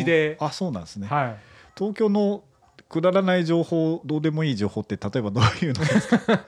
[0.00, 1.36] 1で、あそうなんですね、はい、
[1.76, 2.42] 東京の
[2.88, 6.40] くだらない情報どうでもいい情報って例えばどういうのですか？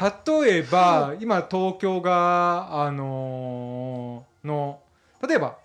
[0.42, 4.80] 例えば今東京があのーの
[5.26, 5.56] 例えば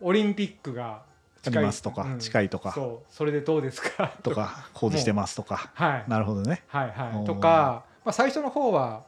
[0.00, 1.02] オリンピックが
[1.46, 2.18] ありますとか、うん。
[2.18, 2.72] 近いとか。
[2.72, 3.12] そう。
[3.14, 4.12] それでどうですか？
[4.22, 5.70] とか 工事してますとか。
[5.74, 6.04] はい。
[6.08, 6.62] なるほどね。
[6.66, 7.24] はいはい。
[7.24, 9.02] とか、まあ、最初の方は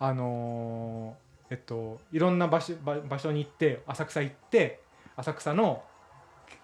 [0.00, 4.80] あのーえっといろんな場所場場所に行って浅草行って
[5.16, 5.82] 浅草の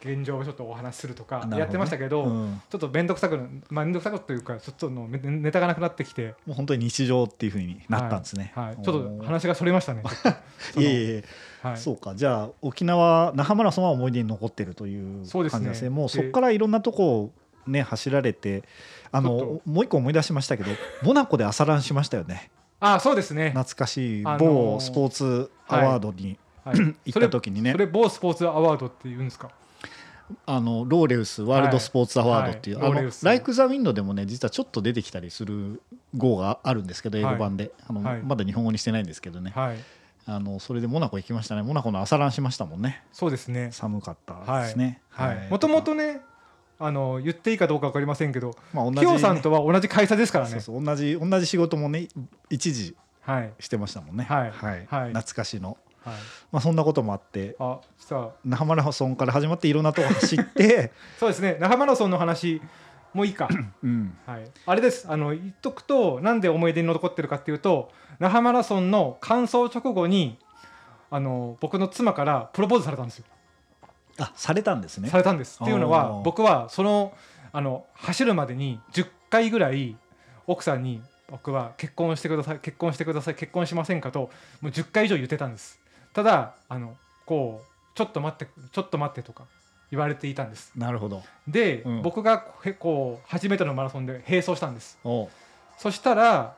[0.01, 2.63] 現状をちょっとお話しするとかやってましたけどうん。
[2.71, 10.03] ちょっと面倒くさくなまあ面倒くさくというかちょっとのネネタがなくなってきて、もう本当に日常っていうふうになったんですね、はい、ちょっと話がそれましたね。
[10.77, 11.25] いえいえ。
[11.63, 12.15] はい、そうか。
[12.15, 15.69] じゃあ沖縄那覇マラソンは思い出に残ってるというそうですね。
[15.69, 15.91] ですね。
[15.91, 17.33] もうでそこからいろんなとこを
[17.67, 18.65] ね走られて
[19.13, 20.71] あのもう一個思い出しましたけど
[21.03, 23.51] モナコで朝ランしましたよねあそうですね。
[23.51, 27.73] 懐かしいあのー某スポーツアワードにはい、 行った時にね。
[27.73, 29.51] それ某スポーツアワードって言うんですか？
[30.45, 32.95] あのローレウスワールドスポーツアワードっていう、あのはい。
[32.97, 33.25] はいローレウス。
[33.25, 35.81] ライク・ザ・ウィンドでもね実はちょっと出てきたりする
[36.17, 38.23] 号があるんですけど英語版で、あのはい。
[38.23, 39.77] まだ日本語にしてないんですけどね、はい、
[40.27, 41.63] あのそれでモナコ行きましたね。
[41.63, 43.05] モナコの朝ランしましたもんね。
[43.13, 43.69] そうですね。
[43.71, 45.01] 寒かったですね。
[45.11, 45.49] はい。
[45.49, 46.21] もともとね、
[46.79, 50.51] あの言っていいかどうかわかりませんけど、まあ、同じさんとは同じ会社ですからね。
[50.53, 52.09] そうそう同じ同じ仕事もね
[52.51, 56.15] 一時はいしてましたもんねはいはいはい懐かしの、はい。
[56.53, 61.57] まあ、そんなこともあってあ、さあ那覇マラソンから始まっていろんなとこ走って、 そうですね。
[61.61, 62.61] 那覇マラソンの話
[63.15, 63.49] もういいか。
[63.83, 64.51] うん、はい。
[64.67, 65.07] あれです。
[65.11, 70.39] あの言っとくとなんで思い出に残ってるかっていうと、那覇マラソンの完走直後に。
[71.11, 73.25] あの僕の妻からプロポーズされたんですよ。
[74.19, 75.59] あされたんですねされたんです。
[75.63, 77.13] っていうのは僕はその
[77.53, 79.97] あの走るまでに10回ぐらい
[80.47, 85.81] 奥さんに僕は結婚してください結婚してください結婚しませんかともう10回以上言ってたんです。
[86.13, 89.45] ただあのこうちょっと待ってちょっと待ってとか
[89.91, 90.73] 言われていたんです。
[90.77, 94.99] なるほどで、うん僕がへこう初めてのマラソンで並走したんです。
[95.05, 95.29] お
[95.79, 96.57] そしたら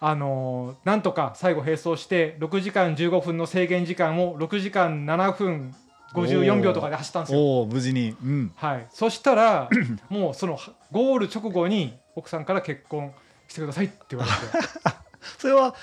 [0.00, 5.74] あのーなんとか最後並走して6時間15分の制限時間を6時間7分
[6.14, 7.38] 54秒とかで走ったんですよ。
[7.40, 8.16] おお無事に。
[8.22, 8.52] うん。
[8.56, 9.68] はい、そしたら
[10.08, 13.12] もうそのはゴール直後に奥さんから結婚
[13.46, 14.30] してくださいって言われ
[15.38, 15.74] それは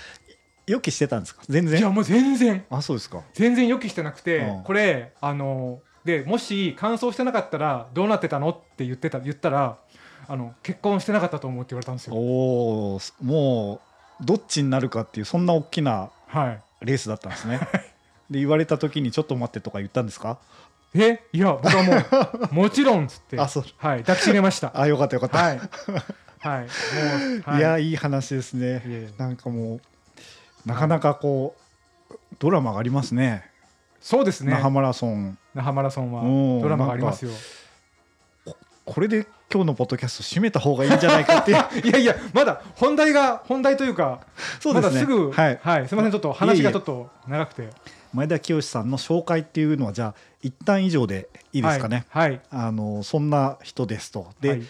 [0.68, 1.42] 予期してたんですか？
[1.48, 1.76] 全然？
[1.76, 2.66] ていやもう全然。
[2.70, 3.22] あそうですか。
[3.34, 4.64] 全然予期してなくて、うん。
[4.64, 9.78] これあのでもし完走してなかったらどうなってたのって言ってた言ったら
[10.28, 12.16] あの結婚してなかったと思うって言われたんですよ。
[12.16, 13.82] おおも
[14.22, 17.60] うどっちになるかっていうそんな大きなはい、レースだったんですね
[18.30, 20.38] で言われた時にちょっと待ってとか言ったんですか？
[20.96, 21.22] え？
[21.34, 21.94] いや僕はも
[22.52, 23.40] う もちろんっつって。
[23.40, 23.64] あそう。
[23.78, 24.72] はい、抱きしめました。
[24.80, 25.60] あよかったよかった、はい、
[26.40, 26.66] はい、も
[27.48, 27.62] う、はい。
[27.62, 28.68] やいい話ですね。
[28.68, 29.10] いえいえ。
[29.18, 29.82] なんかもう
[30.66, 31.56] なかなかこ
[32.10, 33.50] うドラマがありますね。
[34.00, 34.52] そうですね。
[34.52, 35.38] 那覇マラソン。
[35.54, 37.32] 那覇マラソンはドラマがありますよ。
[38.86, 41.58] これで今日のポッドキャスト締めた方がいいんじゃないかっていう。
[41.90, 44.20] いやいやまだ本題が本題というか
[44.60, 44.90] そうですね。
[44.90, 45.60] まだすぐはい。
[45.88, 47.70] すみませんちょっと話がちょっと長くて
[48.15, 54.28] 前田清さんの紹介っていうのはじゃあ一旦以上でいいですかね、はいあのそんな人ですと。
[54.41, 54.62] で、はい。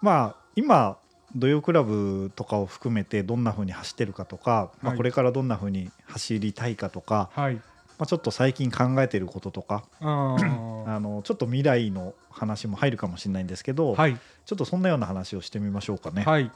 [0.00, 0.98] まあ今
[1.34, 4.96] 土曜クラブとかを含めてどんな風に走ってるかとか、まあ、はい。
[4.98, 7.54] これからどんな風に走りたいかとか、はい。
[7.54, 7.62] ま
[8.00, 10.36] あ、ちょっと最近考えてることとかあ
[10.86, 14.18] あのちょっと未来の話も入るかもしれないんですけど、はい。
[14.44, 16.22] ちょっとそんなような話をしてみましょうかね。
[16.22, 16.50] はい。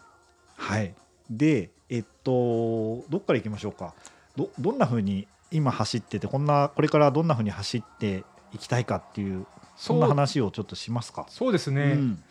[0.59, 0.95] はい、
[1.31, 3.95] でえっとどっから行きましょうか。
[4.37, 11.27] どどんな風に今走っててこんなこれからどんな風に走っていきたいかっていうそんな話をちょっとしますか？
[11.29, 12.23] そうですね、うん。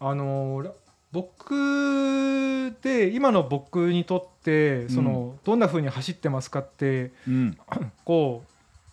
[0.00, 0.70] あのら
[1.10, 7.58] 僕で今の僕にとってその、どんな風に走ってますかってうん。
[8.04, 8.44] こ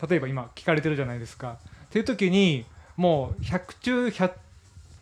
[0.02, 1.58] う例えば今聞かれてるじゃないですか。
[1.86, 4.32] っていう時にもう100中100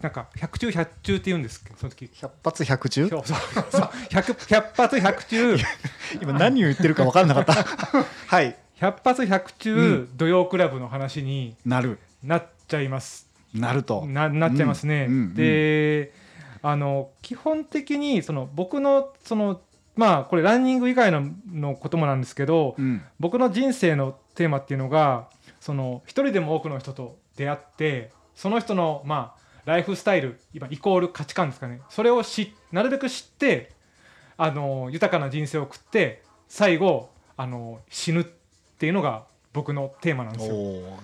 [0.02, 2.06] なんか100中100中って言うんですけどその時。
[2.06, 3.10] 100発100中？
[3.10, 3.38] そうそう
[3.72, 3.82] そう。
[3.82, 5.58] 100, 100発100中。
[6.22, 7.54] 今何を言ってるか分からなかった。
[8.28, 8.56] はい。
[8.80, 10.18] 100発100中、うん。
[10.18, 12.00] 土曜クラブの話になる。
[12.24, 13.28] なっちゃいます。
[13.54, 14.06] なると。
[14.06, 15.08] ななっちゃいますね。
[15.08, 15.34] うんうんうん。
[15.34, 16.14] で
[16.62, 19.62] あの基本的にその僕のその
[19.96, 23.02] まあこれランニング以外ののこともなんですけどうん。
[23.20, 25.28] 僕の人生のテーマっていうのが
[25.60, 31.82] その一人でも多くの人と出会ってその人のまあライフスタイル今イコール価値観ですかね。
[31.90, 33.72] それをしなるべく知って
[34.38, 38.26] あの豊かな人生を送って最後あの死ぬっ
[38.80, 40.56] ていうのが僕のテーマなんですよ。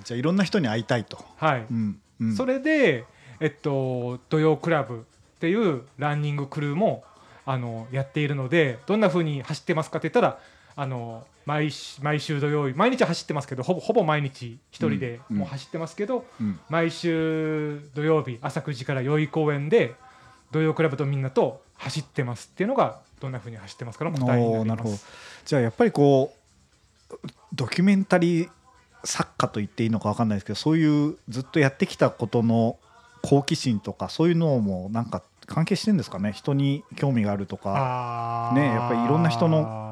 [0.05, 3.03] じゃあいろんな人に会いたいと、はい、うんうん、それで、
[3.41, 7.03] えっと、土曜クラブっていうランニングクルーも
[7.45, 10.39] あのやっているのでどんな風に走ってますかって言ったら
[10.77, 16.59] あの毎し毎週土曜日毎日走ってますけどほぼほぼ毎日一人でうんもう走ってますけど、うん。
[16.69, 19.95] 毎週土曜日朝9時から代々木公園で
[20.51, 25.05] 土曜クラブとみんなと走ってますっていうのがどんな風に走ってますかの答えになります。
[25.45, 26.33] じゃあやっぱりこ
[27.11, 27.15] う
[27.53, 28.49] ドキュメンタリー
[29.03, 32.77] 作家と言っていいのか分かんないですけどそういうずっとやってきたことの
[33.21, 36.31] 好奇心とかそういうのもなんか関係してるんですかね？
[36.31, 38.51] 人に興味があるとか。
[38.55, 39.82] ねやっぱりいろんな人の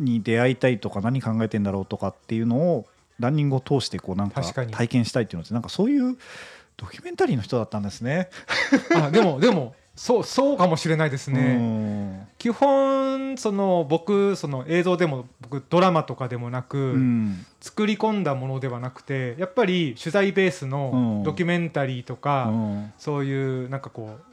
[0.00, 2.86] に出会いたいとか何考えてんだろうとかっていうのを
[3.18, 6.16] ランニングを通してこうなんか体験したいっていうのってなんかそういう
[6.76, 8.30] ドキュメンタリーの人だったんですね。
[8.94, 11.58] あでもでもそうそうかもしれないですね。
[11.58, 12.28] ね。
[12.38, 24.29] 基本その僕その映像でも僕ドラマとかでもなく、うん作り込んだものではなくてやっぱり取材ベースうんのドキュメンタリーとか、うんそういうなんかこう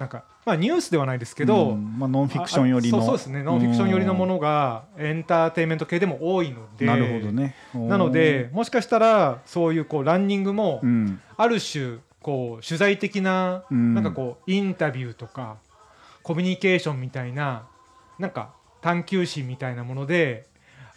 [0.00, 3.00] なんかまあニュースではないですけど、うんまあ、ノンフィクション寄りの。
[3.00, 3.42] あそうですね。
[3.42, 6.86] ノンフィクション寄りのものがエンターテインメント系でも多いので。
[6.86, 7.54] なるほどね。
[7.74, 11.20] なのでもしかしたらそういうこうランニングもうん。
[11.36, 13.92] ある種こう取材的なうん。
[13.94, 15.58] なんかこうインタビューとか
[16.22, 17.66] コミュニケーションみたいな
[18.18, 20.46] なんか探求心みたいなもので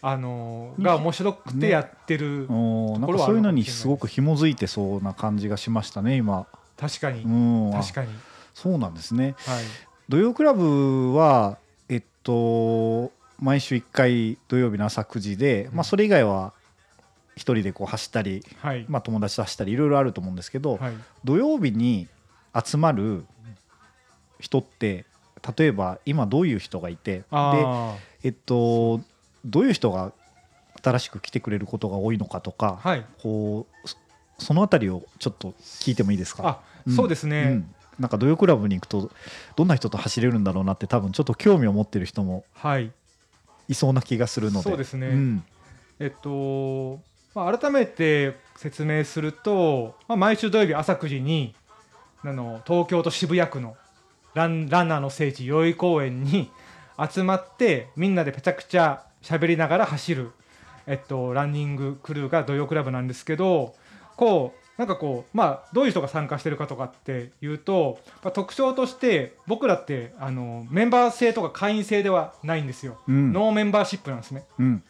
[0.01, 6.45] あのーが面白くてやってる、おーなんかそういうのにすごく紐づいてそうな感じがしましたね今。
[6.77, 9.35] 確かに、うん、確かに、あそうなんですね。
[9.45, 9.63] はい、
[10.09, 11.57] 土曜クラブは
[11.89, 15.75] えっと毎週1回土曜日の朝9時で、うん。
[15.75, 16.53] まあ、それ以外は
[17.35, 20.93] 一人でこう走ったり、はい、まあ、友達と走ったりいろいろあると思うんですけど、はい、
[21.25, 22.07] 土曜日に
[22.53, 23.25] 集まる
[24.39, 25.05] 人って
[25.57, 29.01] 例えば今どういう人がいてで、あえっと、
[29.43, 30.13] どういう人が
[30.81, 33.05] 新しく来てくれることが多いのかとか、ーはい。
[33.21, 33.97] こうそ
[34.39, 36.61] そのあたりをちょっと聞いてもいいですか？
[36.95, 39.11] そうですね、うんなんか土曜クラブに行くと
[39.55, 42.91] どんな人と走れるんだろうなって多分ちょっと興味を持ってる人もはい。
[43.69, 44.63] いそうな気がするので。
[44.63, 45.07] そうですね。
[45.07, 45.43] ん。
[45.99, 46.99] えっと、
[47.33, 51.55] まあ、改めて説明すると、まあ、毎週土曜日朝9時に
[52.23, 53.75] あの東京都渋谷区の
[54.33, 56.51] ランランナーの聖地代々木公園に
[57.09, 60.31] 集まってみんなでぺちゃくちゃ喋りながら走る、
[60.85, 63.75] えっと、ランニングクルーが土曜クラブなんですけど
[64.15, 73.33] こうなんかこうまあどういう人が参加してるかとかっていうと、まあ、特徴として僕らってあのメンバー制とか会員制ではないんですよ、うん。
[73.33, 74.45] ノーメンバーシップなんですね。
[74.57, 74.83] うん。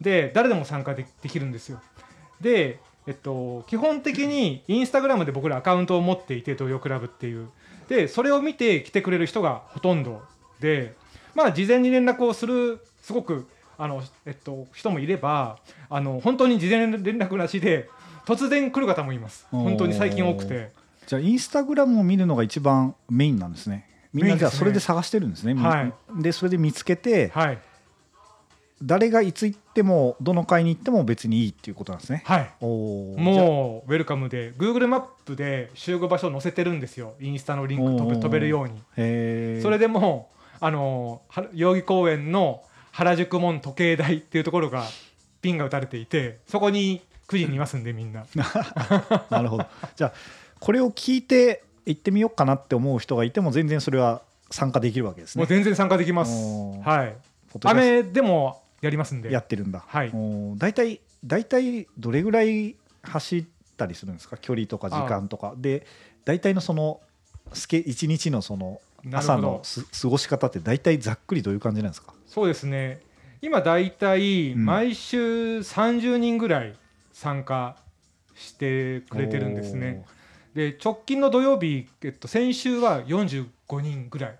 [0.00, 1.80] で誰でも参加でできるんですよ。
[2.40, 7.48] で、えっと、基本的にインスタグラムで僕らアカウントを持っていて東洋クラブっていう。
[7.88, 10.22] でそれを見て来てくれる人がほとんど
[10.60, 10.94] で
[11.34, 13.46] まあ事前に連絡をするすごく
[13.78, 15.58] あの、えっと、人もいれば
[15.88, 17.88] あの本当に事前連絡なしで
[18.26, 19.46] 突然来る方もいます。
[19.50, 20.72] 本当に最近多くて。
[21.06, 23.88] じゃあインスタグラムを見るのが一番メインなんですね。
[24.12, 25.54] みんなじゃあそれで探してるんですね。
[25.54, 25.92] はい。
[26.20, 27.58] でそれで見つけてはい。
[28.82, 32.22] 誰がいつ行ってもどの会に行っても別にいいっていうことなんですね。
[32.26, 32.50] はい。
[32.60, 37.14] もうウェルカムで Google マップで集合場所を載せてるんですよ。
[37.20, 38.80] インスタのリンク飛べ飛べるように。
[39.62, 44.84] それでもうあのは代々木公園の原宿門時計台っていうところが
[45.40, 48.24] ピンが打たれていてそこに9時にいますんでみんな。
[49.30, 49.66] なるほど。
[49.96, 50.12] じゃあ
[50.60, 55.40] これを聞いて行ってみようかなって思う人がいても全然それは参加できるわけですね。
[55.40, 56.32] もう全然参加できます。
[56.84, 57.16] はい。
[57.64, 59.32] 雨でもやりますんで。
[59.32, 59.84] やってるんだ。
[59.86, 60.12] はい。
[60.56, 63.44] 大体大体どれぐらい走っ
[63.76, 64.36] たりするんですか？
[64.36, 65.54] 距離とか時間とか。
[65.56, 65.86] で
[66.24, 67.00] 大体のその
[67.52, 68.80] スケ一日のその
[69.12, 72.12] 朝のす過ごし方って大体ざっくりどういう感じなんですか？
[72.26, 73.00] そうですね。
[73.42, 74.64] 今だいたいうん。
[74.64, 76.74] 毎週30人ぐらい
[77.16, 77.76] 参加
[78.34, 80.04] してくれてるんですね。
[80.54, 84.38] で直近の土曜日、えっと、先週は45人ぐらい、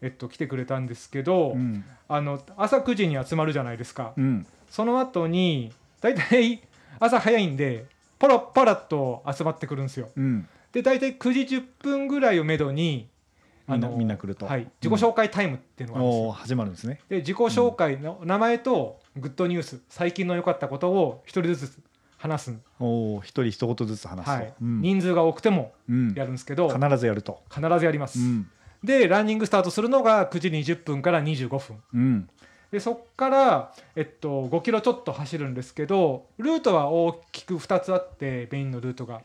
[0.00, 1.84] えっと、来てくれたんですけど、うん。
[2.08, 4.46] あの朝9時に集まるじゃないですか、うん。
[4.70, 5.70] その後に
[6.00, 6.62] 大体
[6.98, 7.84] 朝早いんで
[8.18, 10.08] ポロポロっと集まってくるんですよ。
[10.16, 10.48] うん。
[10.72, 13.06] で大体9時10分ぐらいをめどに
[13.68, 14.46] みんなみんな来ると。
[14.46, 17.00] はい、自己紹介タイムっていうのがあるんです始まるんですね。
[17.10, 21.80] で自己紹介の名前とグッドニュース最近の良かったことを一人ずつ
[22.18, 24.54] 話す、おお一人一言ずつ話すと、はい。
[24.60, 24.80] うん。
[24.80, 26.14] 人数が多くてもうん。
[26.14, 28.50] やるんですけど、必ずやると、必ずやります、うん。
[28.82, 31.82] でランニングスタートするのが9時20分から25分。
[31.94, 32.28] うん。
[32.70, 39.22] でそこから、えっと、5キロちょっと走るんですけどルートは大きく2つあってメインのルートが。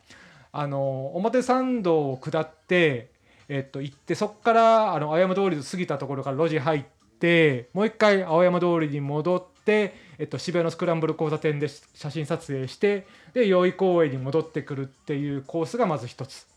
[0.54, 3.10] あの表参道を下って、
[3.48, 6.84] えっと、行ってそこからあの青山通りを過ぎたところから路地入っ
[7.20, 16.47] てもう一回青山通りに戻って、えっと、渋谷のスクランブル交差点で写真撮影してで代々木公園に戻ってくるっていうコースがまず一つ。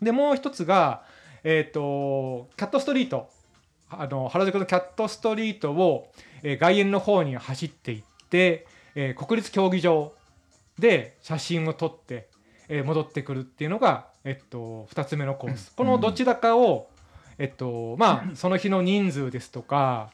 [0.00, 1.04] でもう一つが、
[1.44, 3.28] えっとキャットストリート。
[3.94, 6.10] あの原宿のキャットストリートを、
[6.42, 10.12] えー外苑の方に走っていって、えー国立競技場
[10.78, 12.28] で写真を撮って、
[12.68, 15.72] えー戻ってくるっていうのが、えっと、2つ目のコース。
[15.76, 16.88] このどちらかを、
[17.38, 20.10] えっとまあ、 その日の人数ですとか、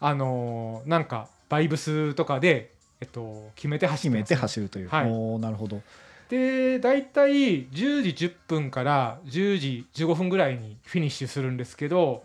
[0.00, 5.10] あのーなんかバイブスとかで、えっと、決めて走決めて走るという、はい。
[5.10, 5.82] おおなるほど。
[6.28, 7.68] で大体10
[8.02, 12.22] 時10分から10時15分ぐらいにフィニッシュするんですけど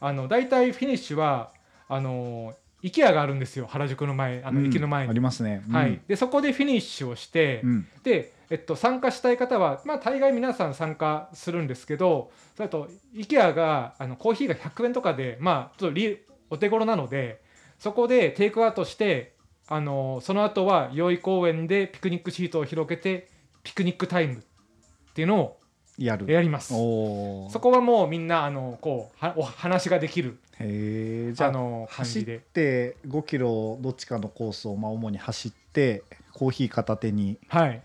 [0.00, 1.50] あの大体フィニッシュは
[1.88, 3.66] あの IKEA があるんですよ。
[3.66, 5.10] 原宿の前あのうん駅の前に。
[5.10, 5.74] ありますね、うん。
[5.74, 7.86] はい、でそこでフィニッシュをして、うん。
[8.02, 16.18] で、えっと、参加したい方は、まあ、大概皆さん参加するんですけどそれと IKEA があのコーヒーが100円とかで、まあ、ちょっとリ
[16.50, 17.40] お手頃なので
[17.84, 19.34] そこでテイクアウトして
[19.68, 23.28] あのその後は代々木公園でピクニックシートを広げて
[23.62, 25.56] ピクニックタイムっていうのを
[25.98, 26.30] やる。
[26.32, 26.68] やります。
[26.68, 26.76] そ
[27.60, 30.38] こはもうみんなあのこうはお話ができる。
[30.58, 32.24] へえじゃああの感走っ。
[32.24, 37.36] て5キロどっちかのコースをまあ主に走ってコーヒー片手に。
[37.48, 37.82] はい。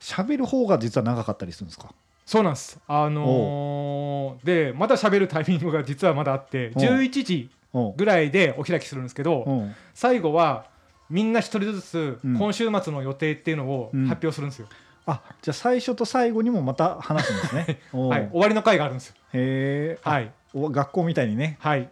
[0.00, 1.92] 喋る方が実は長かったりするんですか？
[2.24, 2.80] そうなんです。
[2.88, 7.61] あのーでまた喋るタイミングが実はまだあっておう11時うん
[7.96, 9.74] ぐらいでお開きするんですけどうん。
[9.94, 10.66] 最後は
[11.10, 12.38] みんな一人ずつうん。
[12.38, 14.06] 今週末の予定っていうのをうん。
[14.06, 14.68] 発表するんですよ。
[15.04, 17.80] あじゃあ最初と最後にもまた話すんですね。
[17.92, 19.14] はい、終わりの会があるんですよ。
[19.32, 21.56] へえ、はい、お学校みたいにね。
[21.60, 21.88] はい、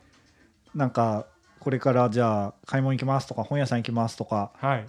[0.75, 1.27] なんか
[1.59, 4.53] これからじゃあ買い物行きますとか本屋さん行きますとか。
[4.59, 4.87] はい、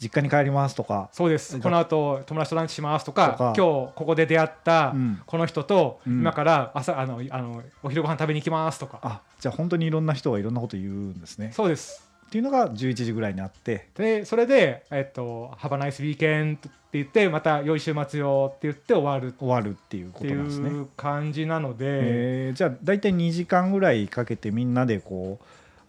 [0.00, 1.56] 実家に帰りますとか、そうです。
[1.56, 5.20] がこの後友達とランチしますとか今日ここで出会ったうん。
[5.26, 6.20] この人とうん。
[6.20, 11.52] 今から朝あのあのお昼ご飯食べに行きますとか、あじゃあ本当にいろんな人がいろんなこと言うんですね。
[11.52, 12.08] そうです。
[12.28, 13.88] っていうのが11時ぐらいにあって。
[13.96, 19.34] でそれで、えっと「ハバナイスウィーケンって言ってまた良い週末よって言って終わる。
[19.38, 20.68] 終わるっていうことなんですね。
[20.68, 22.56] いう感じなので、えー。
[22.56, 25.40] じゃあ大体2時間ぐらいかけてみんなでこ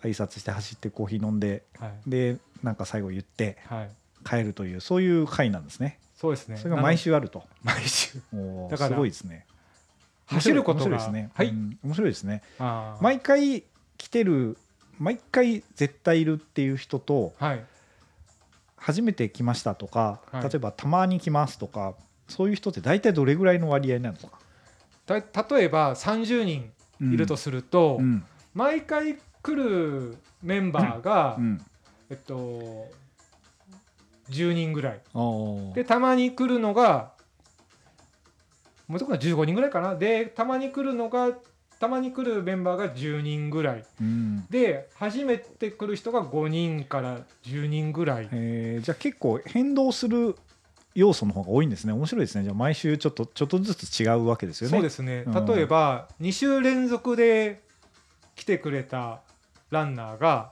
[0.02, 1.92] う挨拶して走ってコーヒー飲んではい。
[2.08, 3.58] でなんか最後言って。
[3.66, 3.90] はい、
[4.24, 6.00] 帰るというそういう会なんですね。
[6.16, 6.58] そうですね。
[6.58, 7.44] それが毎週あると。
[7.64, 8.20] 毎週。
[8.70, 9.46] だからすごいですね。
[10.28, 11.48] 走ることが面白いですね、はい。
[11.48, 12.44] うん面白いですね。
[13.02, 13.64] 毎回
[13.98, 14.58] 来てる
[15.00, 17.64] 毎回絶対いるっていう人とはい。
[18.76, 20.44] 初めて来ましたとか、はい。
[20.44, 21.96] 例えばたまに来ますとか
[22.28, 24.40] そういう人って大体どれぐらいの割合なんですか、
[25.06, 28.24] だ例えば30人いるとすると、うん。
[28.54, 31.62] 毎回来るメンバーが、うん。
[32.10, 32.88] えっと
[34.30, 35.02] 10人ぐらい。
[35.74, 37.12] でたまに来るのが
[38.88, 39.96] もうところ15人ぐらいかな。
[39.96, 41.32] でたまに来るのが
[41.80, 43.86] たまに来るメンバーが10人ぐらい。
[44.02, 44.46] うん。
[44.50, 48.30] で初めて来る人が5人から10人ぐらい。
[48.32, 48.84] えー。
[48.84, 50.36] じゃあ結構変動する
[50.96, 51.94] 要素の方が多いんですね。
[51.94, 52.44] 面白いですね。
[52.44, 54.72] じゃあ毎週ちょっとちょっとずつ違うわけですよね。
[54.76, 55.24] そうですね。
[55.26, 55.46] うん。
[55.46, 57.62] 例えば2週連続で
[58.36, 59.22] 来てくれた
[59.70, 60.52] ランナーが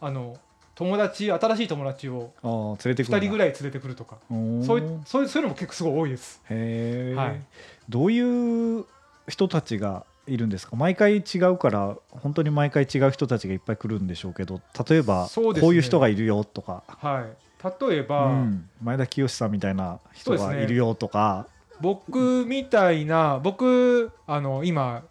[0.00, 0.36] あの
[0.74, 4.16] 友達新しい友達をあー連れてくる2人ぐらい連れてくるとか。
[4.30, 6.40] そういそういそういうのも結構すごい多いです。
[6.48, 7.40] へえ、はい。
[7.88, 8.84] どういう
[9.28, 10.76] 人たちがいるんですか？
[10.76, 15.60] 毎回違うから本当に毎回違う人たちがいっぱい来るんでしょうけど例えばね。
[15.60, 17.86] こういう人がいるよとか、はい。
[17.88, 18.68] 例えば、うん。
[18.82, 21.46] 前田清さんみたいな人がいるよとか。
[21.80, 25.02] 僕みたいな僕あの今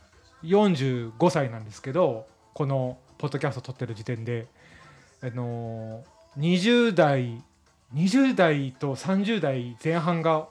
[0.43, 4.47] 45歳なんですけどこのポッドキャスト撮ってる時点で、
[5.22, 7.43] あのー20代
[7.93, 10.47] 20代と30代前半が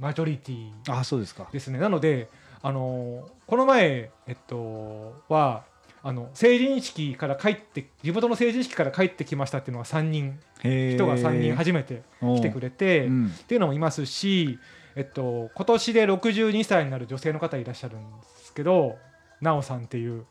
[0.00, 1.48] マジョリティあそうですか。
[1.52, 1.78] ですね。
[1.78, 2.28] なので、
[2.62, 5.62] あのーこの前、えっと、は
[6.02, 13.26] あの成人式から帰って地元の成人式から帰ってきましたっていうのが3人人人が3人初めて来てくれて、うん。
[13.28, 14.58] っていうのもいますし、
[14.96, 18.98] えっと、今年で62歳になる女性の方いらっしゃるんですけど
[19.40, 20.26] 奈緒さんっていう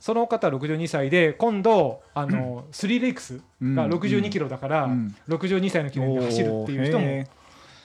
[0.00, 5.14] その方62歳で今度あの、スリーレイクスが62キロだから、うん。
[5.28, 7.24] 62歳の記念で走るっていう人も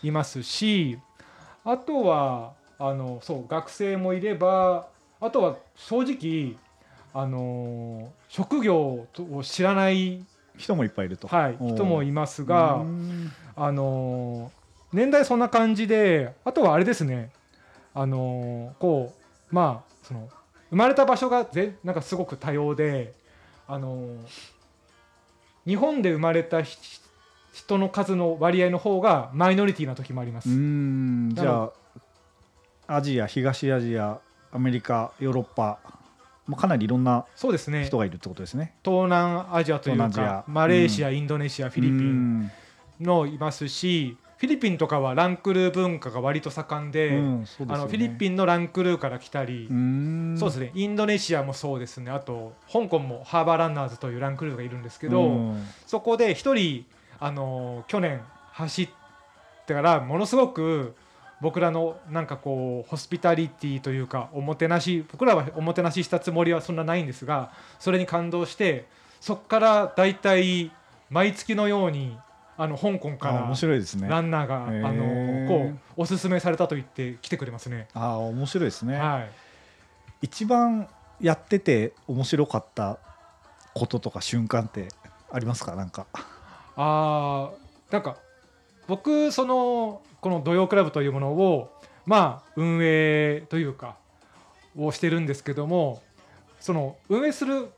[0.01, 0.97] いますし
[1.63, 4.87] あとはあのそう学生もいれば
[5.19, 6.55] あとは正直
[7.13, 9.07] あの職業を
[9.43, 10.23] 知らない、ー
[10.57, 11.27] 人もいっぱいいると。
[11.27, 12.75] はい、人もいますが。
[12.75, 17.29] うんあのー年代そんな感じであとはあれですね。
[17.93, 19.13] あのーこ
[19.51, 20.29] うまあその
[20.75, 23.13] 生まれた場所がぜなんかすごく多様で
[23.65, 24.17] あのー
[25.65, 26.77] 日本で生まれたひ
[27.53, 30.49] 人の数の割合の方がマイノリティな時もあります。
[30.49, 31.71] うんじゃ
[32.87, 34.19] あアジア東アジア
[34.51, 35.79] アメリカヨーロッパ
[36.45, 38.75] まあかなりいろんな人がいるってことですね。
[38.83, 42.51] 東南アジアというかマレーシア、インドネシアフィリピンン
[42.99, 49.67] のいますしフィリピンとかはランクルー文化が割と盛んで、あのフィリピンンのランクルーから来たり、
[50.37, 50.71] そうですね。
[50.73, 52.11] インドネシアもそうですね。
[52.11, 55.55] あと香港もハーバーランナーズというランクルーがいるんですけど、
[55.87, 56.85] そこで一人、
[57.19, 58.21] あのー去年
[58.51, 58.89] 走っ
[59.65, 60.95] てからものすごく
[61.41, 68.85] 僕らのなんかこうホスピタリティというかおもてなし僕らはおもてなししたつもりはそんなないんですがそれに感動して
[69.19, 70.71] そこからだいたい
[71.09, 72.17] 毎月のように
[72.57, 74.07] あの香港からあ面白いですね。
[74.07, 77.87] ランナーが、あのこうおすすめされたと言って来てくれますね。
[77.93, 79.29] ああ面白いですね、はい。
[80.21, 80.87] 一番
[81.19, 82.97] やってて面白かった
[83.73, 84.87] こととか瞬間って
[85.31, 85.75] ありますか？
[85.75, 86.07] なんか。
[86.77, 88.17] あーなんか
[88.87, 91.73] 僕そのこの土曜クラブというものを
[92.05, 93.95] まあ運営というか
[94.77, 96.01] をしてるんですけども
[96.59, 97.69] その運営する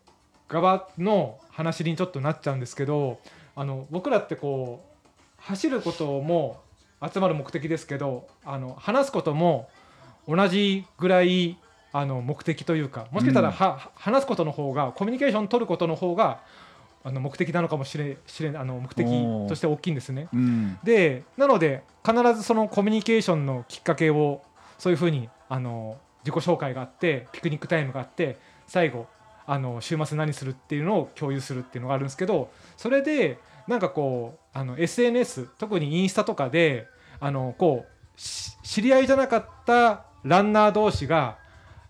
[0.47, 3.19] 側の話にちょっとなっちゃうんですけど
[3.57, 6.61] あの僕らってこう走ることも
[7.11, 9.67] 集まる目的ですけどあの話すことも
[10.27, 11.57] 同じぐらい
[11.91, 13.53] あの目的というかもしかしたらうん。
[13.55, 16.41] は、話すことの方がコミュニケーション取ることの方が
[17.03, 19.07] あの目的なのかもしれしれあの目的
[19.47, 20.27] として大きいんですね。
[20.31, 20.77] うん。
[20.83, 24.43] でなので必ずそのコミュニケーションのきっかけを
[24.77, 28.37] そういうふうにあの自己紹介があってピクニックタイムがあって
[28.67, 29.07] 最後
[29.47, 36.87] あの週末何するっていうのを共有するっていうのがあるんですけどそれでなんかこうあの SNS 特にインスタとかで
[37.19, 41.37] あのこうし知り合いじゃなかったランナー同士が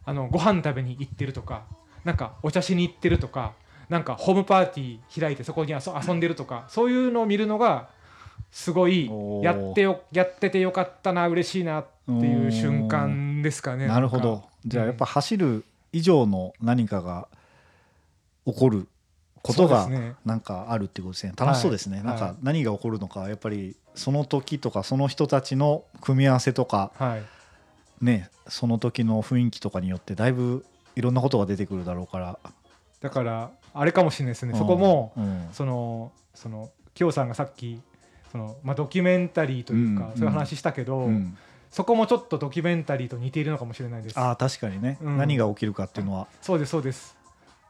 [0.06, 1.66] あのご飯食べに行ってるとか
[2.04, 3.54] なんかお茶しに行ってるとか
[3.90, 7.90] なんかホームパーティー開いてそこに遊遊んでるとかそういうのを見るのが
[8.52, 9.10] すごい
[9.42, 13.88] やってよやっててよかったな嬉しいなっていう瞬間ですかね。
[13.88, 17.28] なるほどじゃあやっぱ走る以上の何かが
[18.46, 18.88] 起こる
[19.48, 19.90] ことが
[20.26, 21.34] なんかあるってことですね。
[21.36, 22.06] 楽しそうですね、はい。
[22.06, 22.36] なんかはい。
[22.44, 27.24] 何が起こるのかやっぱりその時とかその人たちの組み合わせとかはい。
[28.06, 32.40] ねその時の雰囲気とかによってだいぶいろんなことが出てくるだろうから、
[33.02, 34.58] だからあれかもしれないですね。
[34.58, 35.48] そこもうん。
[35.52, 37.82] そのそのキヨさんがさっき
[38.32, 40.18] その、まあ、ドキュメンタリーというか、うん。
[40.18, 41.38] そういう話したけど、うん。
[41.72, 44.18] そこもちょっとドキュメンタリーと似ているのかもしれないです。
[44.18, 45.18] ああ確かにね、うん。
[45.18, 47.17] 何が起きるかっていうのは、そうですそうです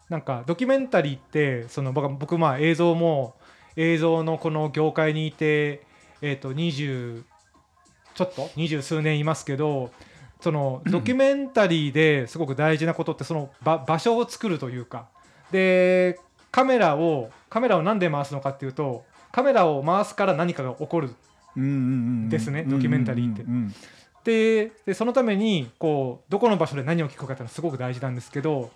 [0.09, 3.35] なんかドキュメンタリーってその僕僕まあ映像も
[3.75, 5.81] 映像のこの業界にいて
[6.21, 7.23] えっ、と20
[8.15, 9.91] ちょっと二十数年いますけど
[10.41, 15.07] そのドキュメンタリーですごく大事なことってその場場所を作るというか。
[15.51, 16.19] で
[16.51, 21.13] カメラをカメラを何で回すのかっていうとカメラを回すから何かが起こる。
[22.29, 23.35] ですねドキュメンタリーっ
[24.23, 24.71] て。
[24.85, 28.71] でそのためにこうどこの場所で何を聞くかっていうのはすごく大事なんですけど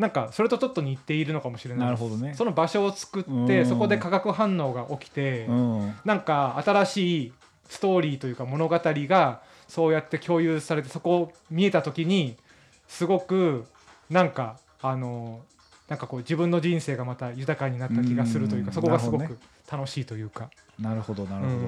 [0.00, 1.84] なんかそれとちょっと似ているのかもしれない。
[1.84, 2.32] なるほどね。
[2.34, 3.46] その場所を作っうん。
[3.46, 5.94] てそこで化学反応が起きてうん。
[6.06, 7.32] なんか新しい
[7.68, 12.36] ストーリーというか物語がそうやって共有されてそこを見えた時に
[12.88, 13.66] すごく
[14.08, 15.42] なんかあの
[15.88, 18.66] なんかこう自分の人生がまた豊かになった気がするといううん。
[18.66, 19.38] かそこがすごく
[19.70, 20.48] 楽しいというか。
[20.78, 21.62] なるほどなるほど、うん。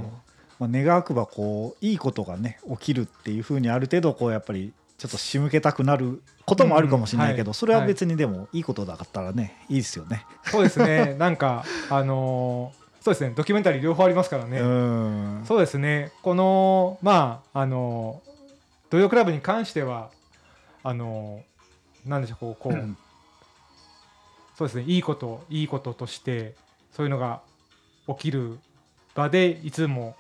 [0.59, 4.73] まあ、願わくばこういいことがね起きるっていうふうにある程度こうやっぱり
[5.03, 9.57] ちょっと仕向けたくなることもあるかもしれないけど、うんはいそれは別にでもいいことだったらね。
[9.69, 10.25] いいですよね。
[10.45, 11.15] そうですね。
[11.19, 13.33] なんかあのそうですね。
[13.35, 14.61] ドキュメンタリー両方ありますからね。
[14.61, 15.43] うん。
[15.45, 18.23] そうですね、この、まあ、あの、
[18.91, 20.11] 土曜クラブに関しては、
[20.85, 21.43] あの、
[22.07, 22.97] なんでしょうこうこう
[24.57, 24.85] そうですね。
[24.87, 26.55] いいこといいこととして
[26.93, 27.41] そういうのが
[28.07, 28.61] 起きる
[29.17, 30.15] 場でいつも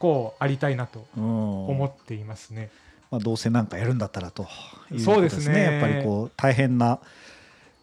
[0.00, 1.68] こうありたいなとうん。
[1.68, 2.70] 思っていますね。
[3.14, 4.48] まあ、どうせなんかやるんだったらと
[4.90, 5.44] いうそうですね。
[5.46, 6.98] ことやっぱりこう大変な、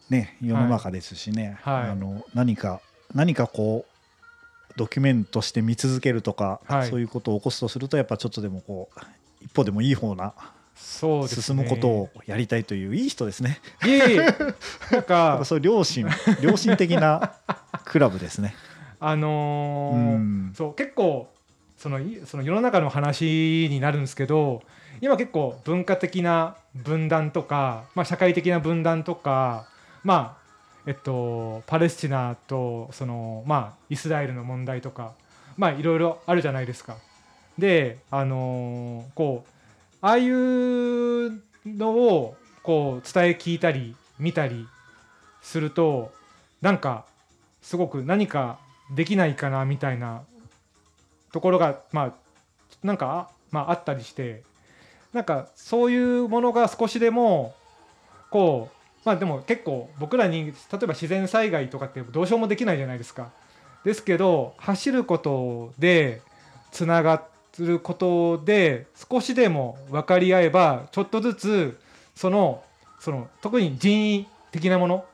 [0.10, 1.90] ね、世の中ですしね、はい。
[1.92, 2.82] あの何か
[3.16, 6.90] 何かこうドキュメントして見続けるとか、はい。
[6.90, 9.00] そういうことを起こすとするとやっぱちょっとでもこう
[9.42, 10.34] 一歩でもいい方な
[10.76, 11.44] そうですね。
[11.44, 13.62] 進むことをやりたいといういい人ですね。
[13.86, 14.18] いえいえ。
[14.18, 16.08] なんか ぱそういう良心。
[16.42, 17.36] 良心的な
[17.86, 18.54] クラブですね。
[19.00, 20.54] あうのーん。
[20.58, 21.30] そう結構
[21.78, 24.62] そのいその世の中の話になるんですけど
[25.02, 29.68] 今結構文化的な分断とか、まあ、社会的な分断とか
[30.04, 30.42] まあ
[30.86, 35.14] えっとパレスチナとそのまあイスラエルの問題とか
[35.58, 36.98] まあいろいろあるじゃないですか。
[37.58, 39.50] であのーこう
[40.04, 44.68] ああいうのをこう伝え聞いたり見たり
[45.42, 46.12] すると
[46.62, 47.06] なんか
[47.62, 48.60] すごく何か
[48.96, 50.24] できないかなみたいな
[51.32, 52.14] ところがまあ
[52.84, 54.44] なんか、まあ、あったりして
[55.14, 57.54] なんかそういうものが少しでも
[58.30, 60.54] こうまあでも結構僕らに例え
[60.86, 63.32] ば自然災害とかってどうしようもできないじゃないですか。
[63.84, 66.22] ですけど走ることで
[66.72, 67.24] つなが
[67.58, 71.80] ることで少しでも分かり合えばちょっとずつ
[72.16, 72.64] その
[73.00, 75.06] その特に人為的なもの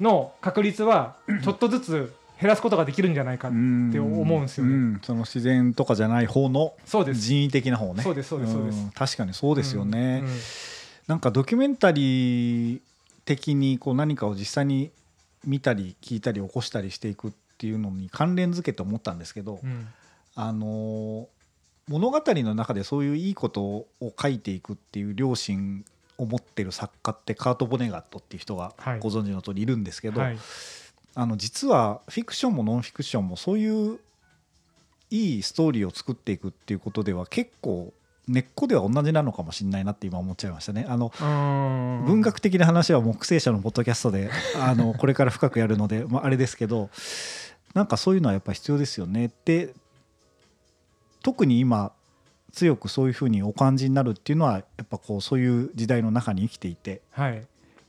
[0.00, 3.56] の確率はちょっとずつ減らすことができるんじゃないかって
[3.98, 4.74] 思うんですよね。
[4.74, 8.02] んその自然とかじゃない方の人為的な方ね。
[8.02, 8.78] そうですそうですそうです。
[8.78, 10.20] ん確かにそうですよね。
[10.22, 10.34] うんうん。
[11.06, 12.80] なんかドキュメンタリー
[13.24, 14.90] 的にこう何かを実際に
[15.44, 19.88] 見たり聞いたり起こしたりしていくっていうのに関連づけて思ったんですけど、うん。
[20.34, 21.26] あのー
[21.88, 23.86] 物語の中でそういういいことを
[24.20, 25.84] 書いていくっていう良心
[26.18, 28.98] を持ってる作家ってカート・ボネガットっていう人がはい。
[28.98, 30.38] ご存知の通りいるんですけど、はい
[31.16, 33.98] あの実はフィクションもノンフィクションもそういう
[35.10, 37.94] いいストーリーを作っていくっていうことでは結構
[38.28, 40.84] 根っこでは同じなのかもしれないなって今思っちゃいましたね。
[40.88, 46.90] あのうん文学的な話は木星社のポッドキャストであのこれから深くやるので、まあ、あれですけど
[47.72, 49.72] なんかそういうのはやっぱ必要ですよねで
[51.22, 51.92] 特に今
[52.52, 57.46] 強くそういうふうにお感じになるっていうのはやっぱこうそういう時代の中に生きていて、はい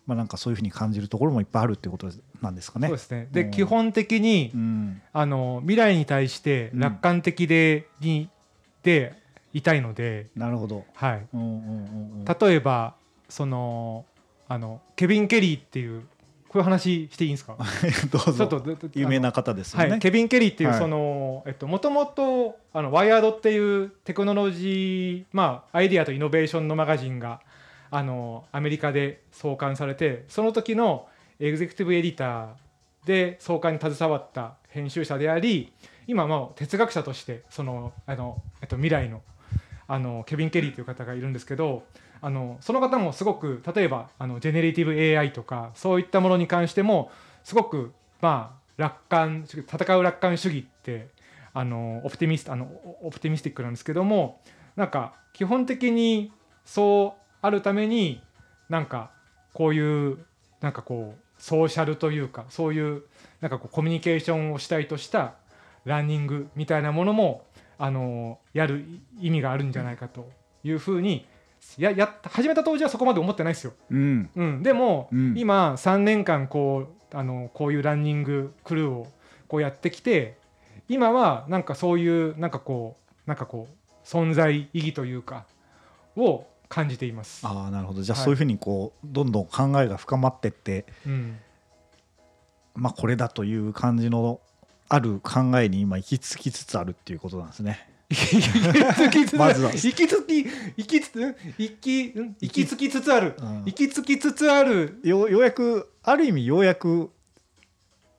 [0.07, 2.09] まあ、なんかそういうふうに感じるところもいっぱいあるっていうこと
[2.41, 2.87] なんですかね。
[2.87, 3.27] そうですね。
[3.31, 3.51] でうん。
[3.51, 5.01] 基本的にうん。
[5.11, 8.29] あの未来に対して楽観的でに
[8.83, 9.13] で
[9.53, 11.27] いたいのでなるほど、はい。
[11.33, 12.95] うんうんうんうん、例えば
[13.27, 14.05] その
[14.47, 16.03] あのケビン・ケリーっていう
[16.47, 17.57] こういう話していいんですか？
[18.09, 18.33] どうぞ。
[18.33, 19.89] ちょっとどど有名な方ですよね。
[19.89, 20.79] はい、ケビン・ケリーっていうはい。
[20.79, 27.41] その、えっともともとあのワイヤードっていうテクノロジーまあアイディアとイノベーションのマガジンが
[27.89, 31.07] あのアメリカで創刊されてその時の
[31.39, 32.47] エグゼクティブエディター
[33.05, 35.71] で創刊に携わった編集者であり
[36.07, 39.21] 今も哲学者としてそのあの、えっと、未来の
[39.89, 41.83] あのケビン・ケリーという方がいるんですけど
[42.19, 47.09] あのその方もすごく例えばあのジェネレティブ AI とかそういったものに関しても
[47.43, 51.07] すごくまあ楽観戦う楽観主義って
[51.53, 52.65] あのオプティミスあの
[53.01, 54.41] オプティミスティックなんですけども
[54.75, 56.31] なんか基本的に
[56.65, 58.21] そうあるために
[58.69, 59.11] なんか
[59.53, 60.17] こういう
[60.61, 63.03] なんかこうソーシャルというかそういう
[63.41, 65.35] なんかこうコミュニケーションを主体とした
[65.85, 67.45] ランニングみたいなものも
[67.77, 68.85] あのやる
[69.19, 70.29] 意味があるんじゃないかと
[70.63, 71.25] いうふうに
[71.77, 73.73] ややっ始めた当時はそこまで思ってないですよ。
[73.89, 74.29] うん。
[74.35, 75.33] うん、でも、うん。
[75.37, 79.07] 今3年間こうあのこういうランニングクルーを
[79.47, 80.37] こうやってきて
[80.89, 85.45] 今はなんかそういうなんかこうなんかこう存在意義というか
[86.15, 87.45] を感じています。
[87.45, 88.01] ああなるほど。
[88.01, 88.25] じゃあはい。
[88.25, 91.39] そういうふうにこうどんどん考えが深まってって、うん、
[92.75, 94.39] まあ、これだという感じの
[94.89, 97.89] ある考えに今行き着きつつあるっていうことなんですね。
[99.37, 99.71] まずは。
[99.71, 100.45] 行きつき
[100.77, 102.35] 行きつ行きん？
[102.39, 103.35] 行き着きつつある。
[103.37, 103.63] うん。
[103.65, 105.01] 行き着きつつある。
[105.03, 107.11] よようやくある意味ようやく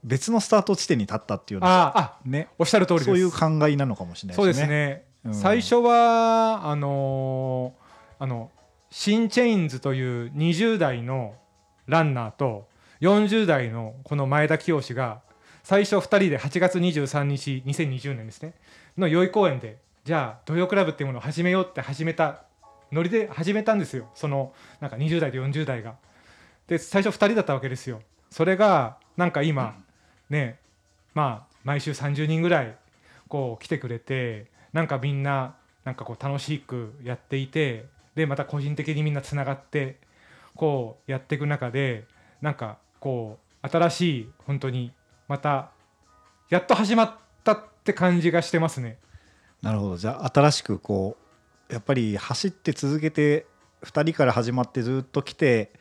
[0.05, 2.49] 別のスタート地点に立ったっていうようなああね。
[2.59, 3.07] おっしゃる通りです。
[3.07, 4.59] そういう考えなのかもしれないそうでね。
[4.59, 5.35] ですすね、うん。
[5.35, 7.88] 最初はあのー
[8.19, 8.51] あの
[8.91, 11.35] シン・チェインズという20代の
[11.87, 12.69] ランナーと
[13.01, 15.21] 40代のこの前田清が
[15.63, 18.55] 最初2人で8月23日2020年ですね
[18.97, 22.45] の宵公演でじゃあ土曜クラブっていうものを始めようって始めた
[22.91, 25.97] ノリで始めたんですよそのなんか20代と40代が。
[26.67, 28.01] で最初2人だったわけですよ。
[28.31, 29.77] それがなんか今
[30.31, 30.59] ね
[31.15, 32.77] まあ毎週30人ぐらい
[33.29, 35.55] こう来てくれてなんかみんな
[35.85, 37.87] なんかこう楽しくやっていて
[38.19, 39.97] でまた個人的にみんなつながって
[40.55, 42.05] こうやっていく中で
[42.43, 44.93] なんかこう新しい本当に
[45.29, 45.71] また
[46.51, 48.99] やっと始まったって感じがしてますね。
[49.63, 49.97] なるほど。
[49.97, 51.17] じゃあ新しくこ
[51.71, 53.47] うやっぱり走って続けて
[53.83, 55.73] 2人から始まってずっと来て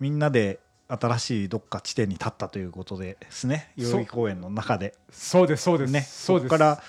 [0.00, 3.72] みんなで新しいどっか地点に立ったということですね。
[3.76, 4.94] 代々木公園の中で。
[5.10, 6.02] そうですそうです、ね。
[6.02, 6.82] そこから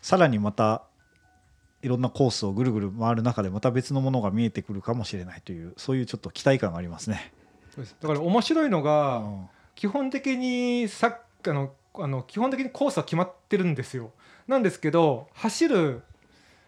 [0.00, 0.82] さらにまた
[1.82, 7.32] いろんなコースをぐるぐる回る中でまた別のものが見えてくるかもしれないというそういうちょっと期待感がありますね。
[8.00, 9.48] だから面白いのうが、ん。
[9.74, 14.12] 基本的にさっきあのあの基本的にコースは決まってるんですよ。
[14.46, 16.02] なんですけど走る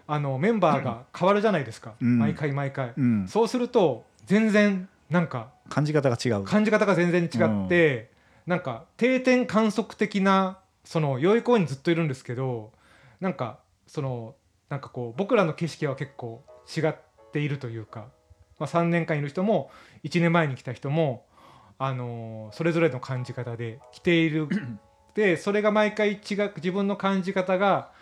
[0.06, 2.18] あのメンバーが変わるじゃないですか、うん。
[2.18, 3.28] 毎回毎回、うん。
[3.28, 6.44] そうすると全然なんか感じ方が違う。
[6.44, 8.10] 感じ方が全然違って、
[8.46, 12.72] なんか定点観測的なその代々木公園にずっといるんですけど
[13.20, 14.34] なんかその
[14.74, 16.42] なんかこう僕らの景色は結構
[16.76, 16.94] 違っ
[17.32, 18.08] ているというか、
[18.58, 19.70] まあ、3年間いる人も
[20.02, 21.26] 1年前に来た人も、
[21.78, 24.48] あのーそれぞれの感じ方で来ている
[25.14, 27.92] でそれが毎回違う自分の感じ方が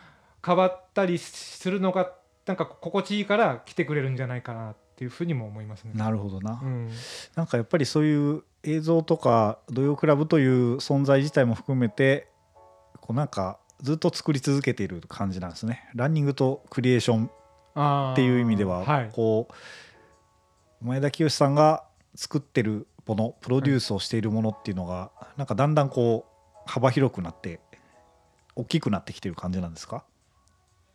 [0.42, 2.10] 変わったりするのが
[2.46, 5.92] なんか心地いいから来てくれるんじゃないかなっていうふうにも思いますね。
[5.94, 6.58] なるほどな。
[6.62, 6.90] うん
[7.34, 12.28] なんかやっぱりそういう映像とか土曜クラブという存在自体も含めて
[13.02, 15.90] こうなんかずっと作り続けている感じなんですね。
[15.94, 19.10] ランニングとクリエーションっていう意味では、はい。
[19.12, 27.60] こう前田清さんが作ってるものプロデュースをしているものっていうのが、なんかだんだんこう幅広くなって
[28.54, 30.04] 大きくなってきてる感じなんですか？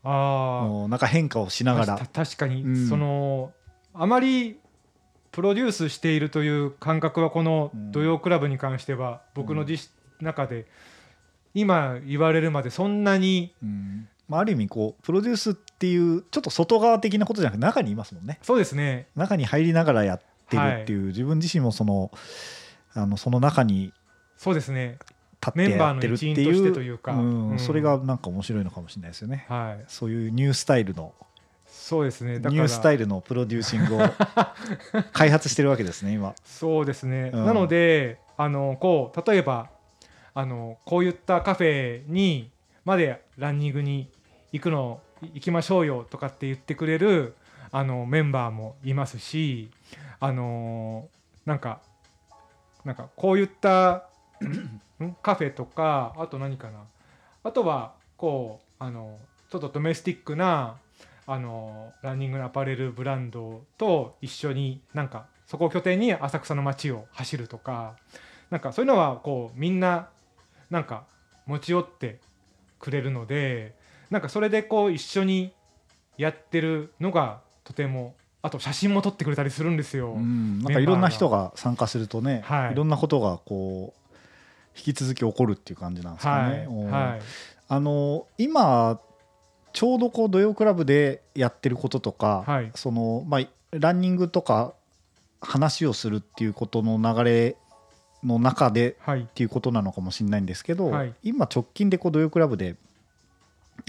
[0.03, 1.97] あなんか変化をしながら。
[1.97, 2.87] た確かに、うん。
[2.87, 3.51] その
[3.93, 4.59] あまり
[5.31, 7.91] プロデュースしているという感覚はこのうん。
[7.91, 9.89] 土曜クラブに関しては僕の自
[10.21, 10.65] 中で
[11.61, 14.07] 今言われるまでそんなにうん。
[14.27, 18.39] まあ、ある意味こうプロデュースっていうちょっと外側的なことじゃなくて中にいますもんね。
[18.41, 19.07] そうですね。
[19.15, 22.11] 中に入りながらやってるっていう、自分自身もその
[22.93, 23.93] あのその中に
[24.35, 24.97] そうですね。
[25.39, 27.13] 立ってやってるってメンバーの一員としていうというか。
[27.13, 27.49] うん。
[27.51, 27.59] うん。
[27.59, 29.45] それがなんか面白いのかもしれないですよね。
[29.47, 29.85] はい。
[29.87, 31.13] そういうニュースタイルの
[31.67, 32.39] そうですね。
[32.39, 33.99] ニュースタイルのプロデューシングを
[35.13, 36.33] 開発してるわけですね今。
[36.43, 37.45] そうですね、うん。
[37.45, 39.69] なのであのこう例えば
[40.37, 42.51] あのこういったカフェに
[42.85, 44.07] までランニングに
[44.51, 45.01] 行くの
[45.33, 47.33] 行きましょうよとかって言ってくれる
[47.71, 49.71] あのメンバーもいますし
[50.19, 51.07] あの
[51.47, 51.79] なんか
[52.85, 54.09] なんかこういった
[55.23, 56.83] カフェとかあと何かな？
[57.43, 59.17] あとはこうあの
[59.49, 60.77] ちょっとドメスティックな
[61.25, 67.95] あのランニングのアパレルブランドと一緒になんかそこを拠点に浅草の街を走るとか
[68.51, 70.09] なんかそういうのはこうみんな
[70.69, 71.05] なんか
[71.45, 72.19] 持ち寄って
[72.79, 73.75] くれるので
[74.09, 75.53] なんかそれでこう一緒に
[76.17, 80.13] やってるのがとてもあと写真も撮ってくれたりするんですよ。
[80.13, 80.59] うん。
[80.59, 82.71] なんかいろんな人が参加するとね、はい。
[82.71, 84.17] い、ろんなことがこう
[84.77, 86.51] 引き続き起こるっていう感じなんですかはい。
[86.51, 86.67] ね。
[86.69, 86.89] おー。
[86.89, 87.19] はい。
[87.67, 88.99] あの今
[89.73, 92.71] ちょうどこう土曜クラブでやってることとか、はい。
[92.75, 94.73] そのまあランニングとか
[95.41, 97.57] 話をするっていうことの流れ
[98.27, 99.21] の中ではい。
[99.21, 101.13] っていうことなのかもしれないんですけど、はい。
[101.23, 102.75] 今直近でこう土曜クラブで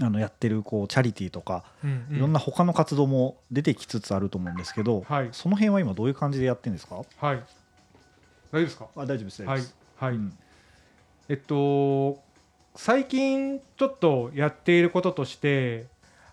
[0.01, 2.16] あのやってるこうチャリティーとか、うんうん。
[2.16, 5.28] いろんな他の活動も出てきつつあると思うんですけど、はい。
[5.32, 6.97] その辺は今どういう感じでやってるんですか？
[6.97, 7.07] はい。
[7.26, 7.43] 大丈
[8.53, 8.86] 夫ですか？
[8.97, 9.62] あ大丈夫ですはい。
[9.97, 10.32] はい、うん。
[11.28, 12.22] えっと
[12.76, 15.86] 最近ちょっとやっていることとして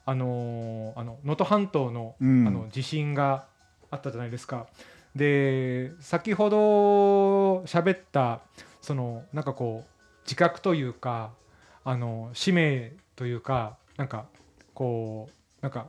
[0.06, 2.48] あのあの能登半島の,、うん。
[2.48, 3.46] あの地震が
[3.90, 4.68] あったじゃないですか。
[5.16, 8.42] で先ほど喋った
[8.82, 9.90] そのなんかこう
[10.26, 11.32] 自覚というか
[11.84, 14.26] あの使命というかなんか
[14.74, 15.88] こうなんか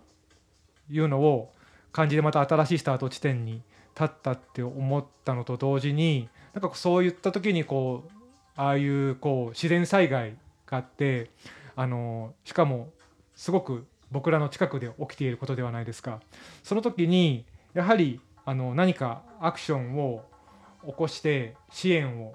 [0.91, 1.51] いうのを
[1.93, 3.63] 感じでまた新しいスタート地点に
[3.99, 8.11] 立ったって思ったのと同時になんかそういった時にこう
[8.55, 11.31] ああいうこう自然災害があって
[11.75, 12.91] あのしかも
[13.35, 16.21] すごく僕らの近くで起きていることではないですか。
[16.63, 20.25] その時にやはりあの何かアクションを
[20.87, 22.35] 起こして支援を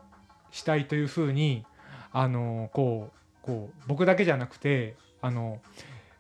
[0.51, 1.65] したいというふうに
[2.11, 5.59] あのこうこう僕だけじゃなくてあの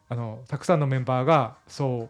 [0.07, 2.09] あのたくさんのメンバーがそ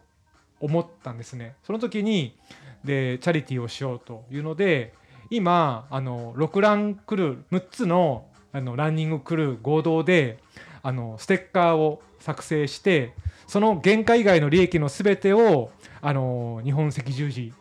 [0.60, 1.56] 思ったんですね。
[1.64, 2.36] その時に
[2.84, 4.94] でチャリティーをしようというので
[5.30, 10.38] 今あの6ランクルー6つのあのランニングクルー合同で
[10.82, 13.14] あのステッカーを作成して
[13.46, 15.70] その原価以外の利益のすべてを
[16.00, 17.52] あの日本赤十字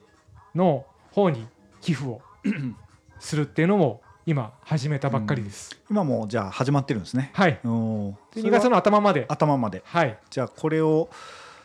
[0.55, 1.47] の方に
[1.81, 2.21] 寄付を
[3.19, 5.79] するっていうのを今始めたばっかりです。
[5.89, 7.31] 今もうじゃあ始まってるんですね。
[7.33, 7.59] はい。
[7.65, 9.25] おーで2月の頭まで。
[9.27, 10.17] 頭まではい。
[10.29, 11.09] じゃあこれを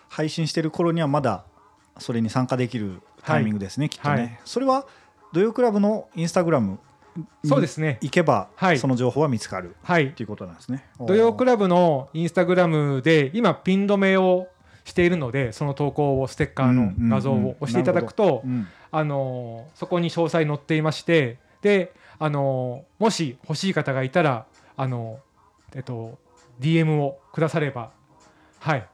[0.08, 1.44] 配信してる頃にはまだ
[1.98, 4.86] それに参加できるタイミングですね、きっとね、はいそれは
[5.32, 6.78] 土曜クラブのインスタグラム
[7.42, 10.84] にそうですね行けば、はいその情報は見つかるはいということなんですね。
[11.00, 14.48] 土曜クララブのインスタグラムで今ピン止めを
[14.86, 25.18] しているのでその投稿をステッカーの画像を押していただくと、うんあのそこに詳細載っていましてであのもし欲しい方がいたらあの、
[25.74, 26.18] えっと、
[26.60, 27.90] DM をくだされば
[28.60, 28.88] はい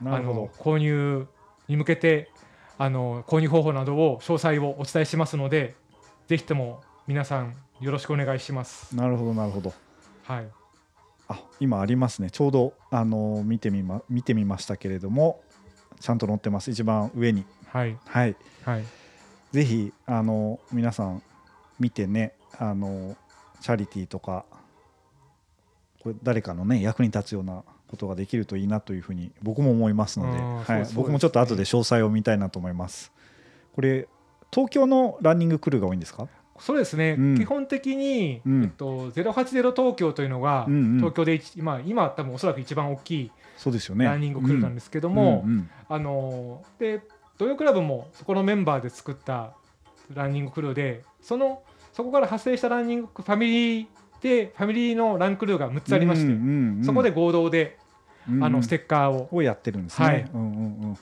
[0.00, 0.50] あのなるほど。
[0.58, 1.28] 購入
[1.68, 2.30] に向けて
[2.76, 5.76] あの購入方法などを詳細をお伝えしますので
[6.26, 8.96] ぜひとも皆さんよろしくお願いします。
[8.96, 9.72] なるほどなるほど。
[10.24, 10.48] はい、
[11.28, 12.30] あ今ありますね。
[12.30, 15.40] ちょうどあの見てみま見てみましたけれども、
[16.00, 16.70] ちゃんと載ってます。
[16.70, 17.44] 一番上に。
[17.68, 18.36] はい、はい。
[18.64, 18.84] はい、
[19.52, 21.22] ぜひあの皆さん
[21.78, 23.16] 見てねあの
[23.60, 24.44] チャリティーとか
[26.02, 33.12] これ誰かのね役に立つようなことができるといいなというふうに僕も思いますので、うんはいね僕もちょっと後で詳細を見たいなと思います。
[33.74, 34.08] これ
[34.52, 36.28] 東京のランニングクルーが多いんですか？
[36.60, 37.38] そうですね、うん。
[37.38, 38.64] 基本的に、うん。
[38.64, 40.96] えっと、080東京というのが、うんうん。
[40.98, 44.04] 東京で一今今多分おそらく一番大きいそうですよね。
[44.04, 47.02] ランニングクルーなんですけども、うんうんあので
[47.38, 49.52] 土曜クラブもそこのメンバーで作った
[50.14, 53.86] ランニングクルーでそのそこから派生したランニングファミリー
[54.22, 57.78] でファミリーのランクルーが6つありまして、うんうんうんそこで合同で、
[58.28, 58.44] うんうん。
[58.44, 59.28] あのステッカーを。
[59.30, 60.06] をやってるんですね。
[60.06, 60.30] はい。
[60.34, 60.98] うんうんうん。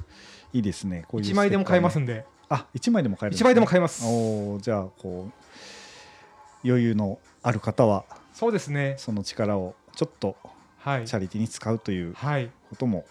[0.52, 1.04] いいですね。
[1.08, 4.04] こういう1枚でも買えますんんであ、一枚でも買えるん1枚でもえ買えます。
[4.06, 5.43] おお、じゃあこう
[6.64, 10.36] 余裕のある方はそうですねその力をちょっと
[10.78, 13.04] はいチャリティーに使うというはいことも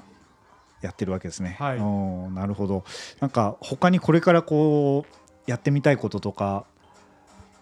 [0.81, 1.55] やってるわけですね。
[1.59, 2.83] はいおーなるほど。
[3.21, 6.65] なんか他にこれからこうやってみたいこととか、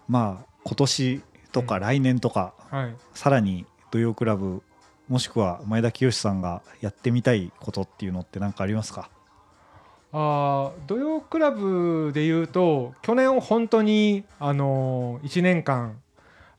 [0.07, 1.21] まあ今年
[1.51, 4.63] とかうん来年とか、はいさらに土曜クラブ
[5.07, 9.09] もしくは前田清さんがやってみたいことっていうのって何かありますか？
[10.13, 15.97] あー土曜クラブでいうと去年本当にあの1年間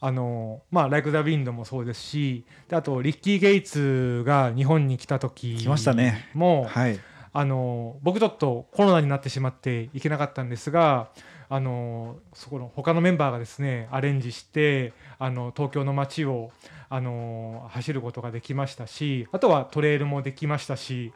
[0.01, 6.99] あのまあライク・ザ・ウィンドもそうですしであとリッキー・ゲイツが日本に来た時来ましたねもはい。
[7.35, 11.09] あの僕ちょっとコロナになってしまっていけなかったんですが
[11.49, 16.51] あのそこの他のメンバーがですねアレンジしてあの東京の街を
[16.91, 21.13] あの走ることができましたしあとはトレイルもできましたし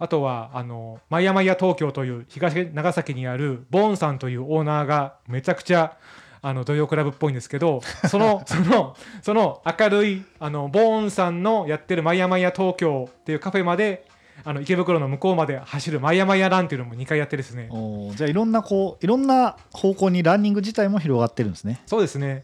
[0.00, 5.98] あとはあのマイヤマイヤ東京という東長崎にあるボーンさんというオーナーがめちゃくちゃ
[6.40, 14.06] あの土曜クラブっぽいんですけどその そのその明るいあのボーンさんのやってるマイヤマイヤ東京っていうカフェまで
[14.42, 17.68] あの池袋の向こうまで走るマイヤマイヤランっていうのも2回やってですね。
[18.14, 21.82] じゃあいろんなこういろんな方向にランニング自体も広がってるんですね。
[21.84, 22.42] そうですね。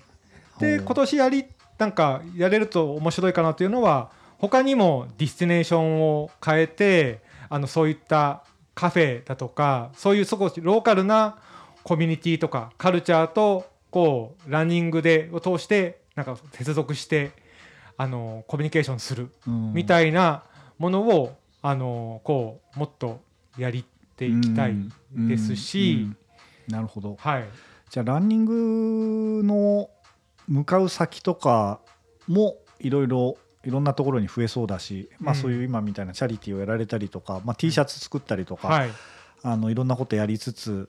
[0.58, 1.46] で今年やり
[1.78, 8.44] なんかやれると面白いかなというのは他にも destination を変えてあのそういった
[8.74, 11.38] カフェだとかそういう少しローカルな
[11.82, 17.30] コミュニティとかカルチャーとこうランニングでを通してなんか接続して
[17.96, 20.42] あのコミュニケーションするみいたいな
[20.78, 23.20] ものをあのこうもっと
[23.56, 23.84] やり
[24.16, 24.74] ていきたい
[25.12, 26.08] ですし、
[26.68, 27.16] なるほど。
[27.18, 27.48] はい、
[27.90, 29.88] じゃあランニングの
[30.48, 31.80] 向かう先とか
[32.28, 33.36] もいろいろ
[33.66, 35.40] いろんなところに増えそうだし、まあ、うん。
[35.40, 38.90] そういう今みたいなチャリティーをやられたりとか、まあ、T シャツ作ったりとか、はい、
[39.42, 40.88] あのいろんなことやりつつ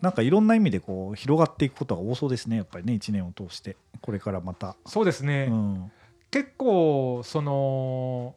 [0.00, 3.76] なんかいろんな意味でこう広がっていくことが多そうですねやっぱりね1年を通して。
[4.00, 4.76] これからまた。
[4.86, 5.92] そうですね、うん。
[6.30, 8.34] 結構その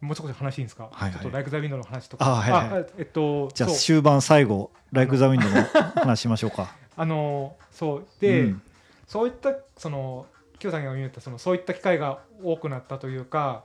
[0.00, 1.12] もう少し話いいんですか、はいはい。
[1.14, 2.26] ちょっとライク・ザ・ウィンドの話とか。
[2.26, 6.76] あはいはいあえっとじゃあ終盤最後「ライク・ザ・ウィンド」の話しましょうか。
[6.96, 8.06] あのそう。
[8.20, 8.62] で、うん。
[9.06, 10.26] そういったその
[10.58, 13.64] 清さんが言ったそのそういった機会が多くなったというか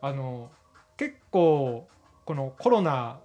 [0.00, 0.50] あの
[0.96, 1.88] 結構
[2.24, 3.18] このコロナ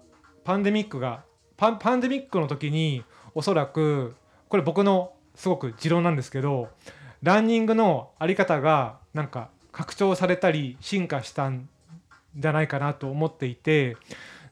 [0.43, 1.23] パンデミックが
[1.57, 3.03] パンパンデミックの時に
[3.35, 4.15] おそらく
[4.49, 6.69] これ僕のすごく持論なんですけど
[7.21, 11.67] ランニングのあり方がなんか拡張されたり進化したん
[12.35, 13.97] じゃないかなと思っていて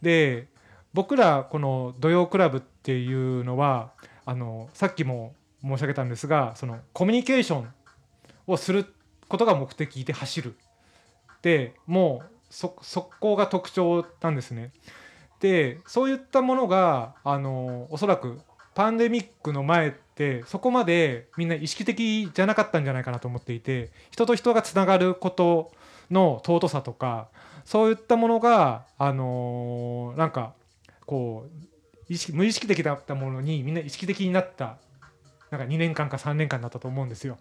[0.02, 0.48] で
[0.94, 3.92] 僕らこの土曜クラブっていうのは
[4.26, 7.74] あのさっきも申し上げたんですがそのコミュニケーション
[8.48, 8.86] をする
[9.28, 10.56] ことが目的で走る
[11.42, 14.72] でもうそそこが特徴なんですね。
[15.40, 18.40] でそういったものがあのおそらく
[18.74, 25.72] パンデミックの前ってそこまでみんな意識的じゃなかったんじゃないかなと思っていて人と人がつながること
[26.10, 27.28] の尊さとか
[27.64, 30.54] そういったものがあのなんか
[31.06, 31.66] こう
[32.08, 34.78] 意識無意識的だったものにみんな意識的になった
[35.52, 37.38] なんか2年間か3年間だったと思うんですよ。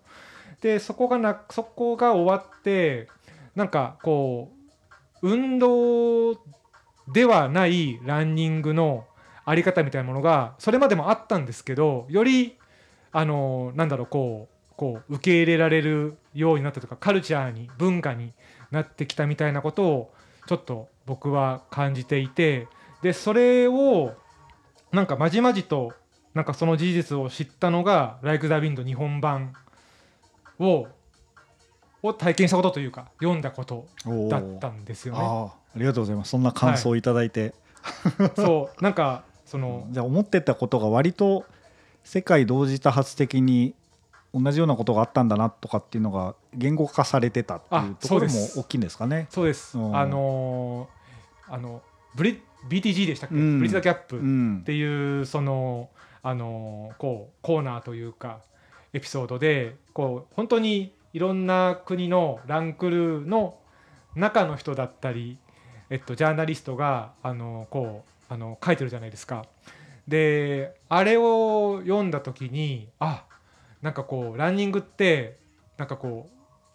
[0.65, 3.09] でそこがなそこが終わって
[3.55, 4.51] なんかこ
[5.21, 6.33] う運動
[7.13, 9.05] ではないランニングの
[9.45, 12.57] あり方みたいなものがそれまでもあったんですけどより
[13.13, 18.33] あのなんだろうこうこう受け入れられるようになったとかカルチャーに文化に
[18.71, 20.15] なってきたみたいなことを
[20.47, 22.69] ちょっと僕は感じていて
[23.03, 24.15] でそれを
[24.93, 25.93] なんかまじまじと
[26.33, 29.53] なんかその事実を知ったのが「Like the Wind」日本版
[30.59, 30.87] を
[32.03, 33.87] を体験したことというか読んだこと
[34.29, 35.21] だったんですよね。
[35.23, 36.31] あーありがとうございます。
[36.31, 37.55] そんな感想をいただいて、
[38.37, 41.45] そうなんかその じゃあ思ってたことが割と
[42.05, 43.75] 世界同時多発的に
[44.35, 49.27] 同じようなことがあったんだなとかっていうのが言語化されてたっていうあところも大きいんですかね。
[49.31, 49.79] そうです。
[49.79, 49.97] うん。
[49.97, 51.83] あのーあの
[52.15, 53.59] ブリ BTG でしたっけ、うん。
[53.59, 55.89] ブリッジ・ザ・ギャップっうんていうその
[56.23, 58.41] あのーこうコーナーというか
[58.95, 63.59] エピソードでこう本当にいろんな国のランクルーの
[64.15, 65.37] 中の人だったり、
[65.91, 69.45] えっと、ジャーナリストがあのこうあの書いてるじゃないですか。
[70.09, 73.25] であれを読んだ時にあ
[73.83, 75.37] なんかこうランニングって
[75.77, 76.29] なんかこ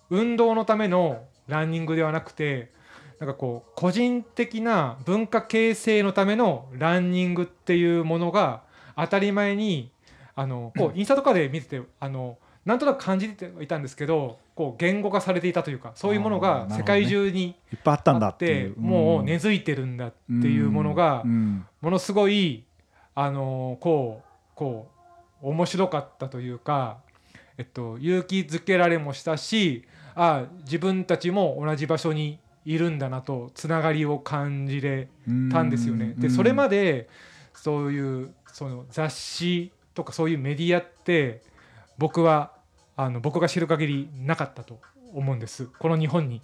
[0.09, 2.71] う運動のためのランニングではなくて
[3.19, 8.63] なんかこう個人的な文化形成のためのランニングっていうものが
[8.95, 9.91] 当たり前に
[10.39, 18.71] あのこうインスタとかで見ててあのなんとなく感じていたんですけどこう言語化されていたというかそういうものが世界中にいっぱいあったんだあって。
[18.77, 22.63] もう根付いてるんだっていうものがうんものすごい
[23.15, 24.87] あのこうこ
[25.41, 26.99] う面白かったというか、
[27.57, 29.85] えっと、勇気づけられもしたし
[30.15, 35.09] あ自分たちも同じ場所にいるんだなとつながりを感じれ
[35.51, 36.13] たんですよね。
[36.17, 37.09] でそれまでで
[37.53, 41.41] そういうその雑誌とかそういうメディアって
[41.97, 42.53] 僕は
[42.95, 44.79] あの僕が知る限りなかったと
[45.13, 46.41] 思うんですこの日本に。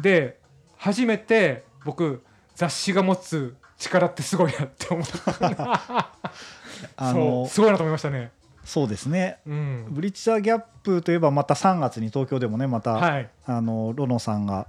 [0.00, 0.40] で
[0.76, 2.24] 初めて僕
[2.56, 5.44] 雑誌が持つ力ってすごいなって思ったそ
[6.96, 8.32] あのうすごいなと思いましたね。
[8.64, 9.38] そうですね。
[9.46, 14.66] うん、ブリッジ・ザ・ギャップといえばまた3月に東京でもねまた、はいあのロノさんが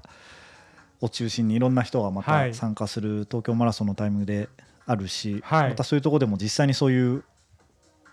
[1.02, 4.50] を中心にいろんな人がまたはい参加する東京マラソンのタイミングで
[4.86, 7.24] あるし、はいまたそういうところでも実際にそういう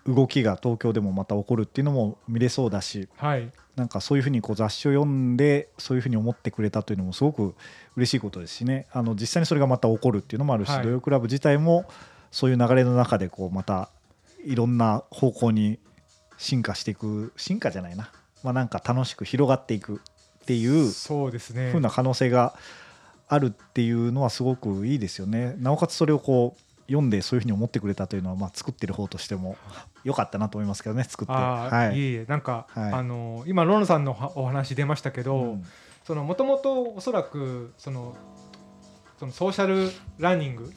[0.07, 3.51] 動きが東京でもまた起こるっていうのも見れそうだしはい。
[3.75, 7.55] なんかそういうふうにこう雑誌を読んでそういうふうに思ってくれたというのもすごく
[7.95, 8.85] 嬉しいことですしね。
[8.91, 10.83] あの実際にそれがまた起こるっていうのもあるし、はい。
[10.83, 11.85] 土曜クラブ自体も
[12.31, 13.89] そういう流れの中でこうまた
[14.43, 15.79] いろんな方向に
[16.37, 18.11] 進化していく進化じゃないな、
[18.43, 20.01] まあ、なんか楽しく広がっていく
[20.41, 21.71] っていうそうですね。
[21.71, 22.55] ふうな可能性が
[23.27, 25.55] あるっていうのはすごくいいですよね。
[25.59, 29.55] なおかつそれをこう読んでそういうふうに思ってくれたというのは、まあ、作ってる方としても
[30.03, 31.33] 良かったなと思いますけどね作って。
[31.33, 31.97] はい。
[31.97, 32.93] いえいえなんか、はい。
[32.93, 35.65] あの今ロンさんのはお話出ましたけど、うん。
[36.03, 38.15] そのもともとおそらくその
[39.19, 40.73] そのソーシャルランニング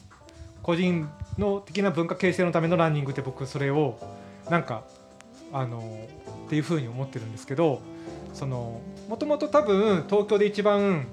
[0.61, 3.97] 個人の的な文化形成のためのランニングって僕それを
[4.49, 4.83] なんか
[5.51, 6.07] あの
[6.45, 7.81] っていうふうに思ってるんですけど
[8.33, 11.07] そのもともと多分東京で一番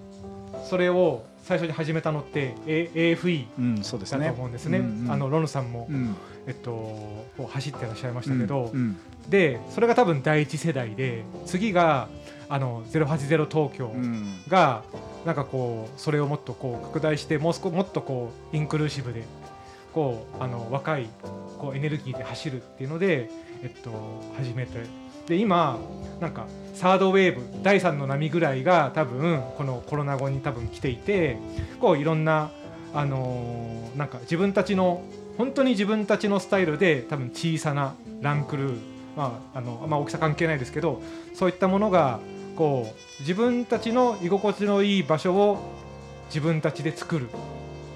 [0.68, 4.26] それを最初に始めたのって A- AFE うん、そうですね。
[4.26, 4.80] だと思うんですね。
[5.08, 8.96] あのロンさんも、うんえっと、こう走ってらっしゃいましたけど、うん
[9.28, 12.08] でそれが多分第一世代で次が
[12.48, 14.82] あの080東京うんが
[15.24, 19.22] なんかこうそれをもっとこう拡大してもう少もっとこうインクルーシブで
[19.94, 21.08] こうあの若い
[21.58, 23.30] こうエネルギーで走るっていうので、
[23.62, 23.90] えっと、
[24.36, 24.80] 始めて
[25.26, 25.78] で今
[26.20, 31.36] なんかサードウェーブ第3の波ぐらいが多分このコロナ後に多分来ていて
[31.80, 32.50] こういろんな
[32.94, 35.02] あのーなんか自分たちの
[35.38, 38.78] 本当に自分たちのスタイルで多分小さなランクルー
[39.16, 41.02] まああのまあ、大きさ関係ないですけど
[41.34, 42.18] そういったものが
[42.56, 45.58] こう自分たちの居心地のいい場所を
[46.28, 47.28] 自分たちで作る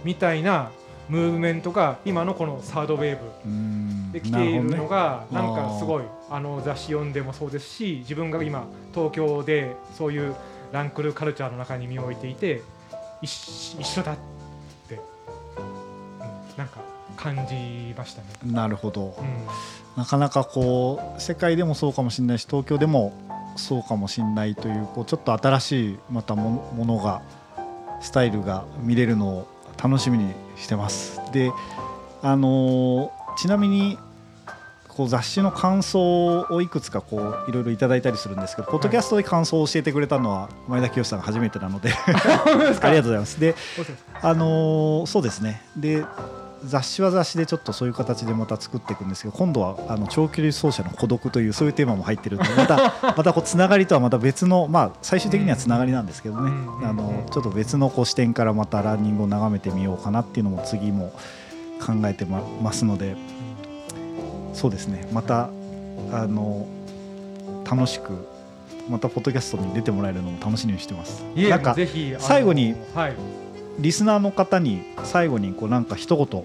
[0.05, 0.71] みたいな
[1.09, 3.25] ムーブメントが今のこのサードウェーブ。
[3.45, 4.13] うん。
[4.13, 10.35] で来ているのがなんかすごいあの雑誌読んでもそうですし自分が今東京でそういう
[10.73, 12.63] ランクルカルチャーの中に身を置いていて
[13.23, 14.17] 一緒一緒だっ
[14.89, 15.01] て、うん
[16.57, 16.81] なんか
[17.17, 18.29] 感じましたね。
[18.45, 19.15] なるほど。
[19.19, 19.25] うん。
[19.97, 23.13] なかなかこう世界でもそうかもしれないし東京でも
[23.57, 27.23] そうかもしれないというこうちょっと新しいまたもものが
[28.01, 29.49] スタイルが見れるのを
[29.83, 31.21] 楽しみにしてます。
[31.33, 31.53] で
[32.23, 33.99] あのーちなみに
[34.89, 41.93] こう雑誌の感想をいくつかこういろいろいただいたりするんですけど、ポッドキャストで感想を教えてくれたのは前田清さんが初めてなので。
[42.01, 43.39] ありがとうございます。
[43.39, 43.55] で
[44.23, 45.63] あのーそうですね。
[45.77, 46.03] で
[46.65, 52.77] 雑誌は雑誌でちょっとそういう形でまた作っていくんですけど今度はあの長距離走者の孤独というそういうテーマも入ってるのでまた
[53.17, 56.51] またこうつながりとはまた別のまあ最終的にはつながりなんですけどね。
[56.51, 61.13] うんあのちょっと別のこう視点からまたランニングを眺めてみようかなっていうのも次も
[61.85, 63.17] 考えてまますので
[64.55, 65.09] そうですね。
[65.13, 65.51] また
[66.13, 66.67] あの
[67.69, 68.27] 楽しく
[68.89, 71.23] またポッドキャストに出てもらえるのも楽しみにしてます。
[71.37, 71.77] なんか
[72.19, 73.13] 最後にはい
[73.79, 76.45] リスナーの方に最後にこうなんか一言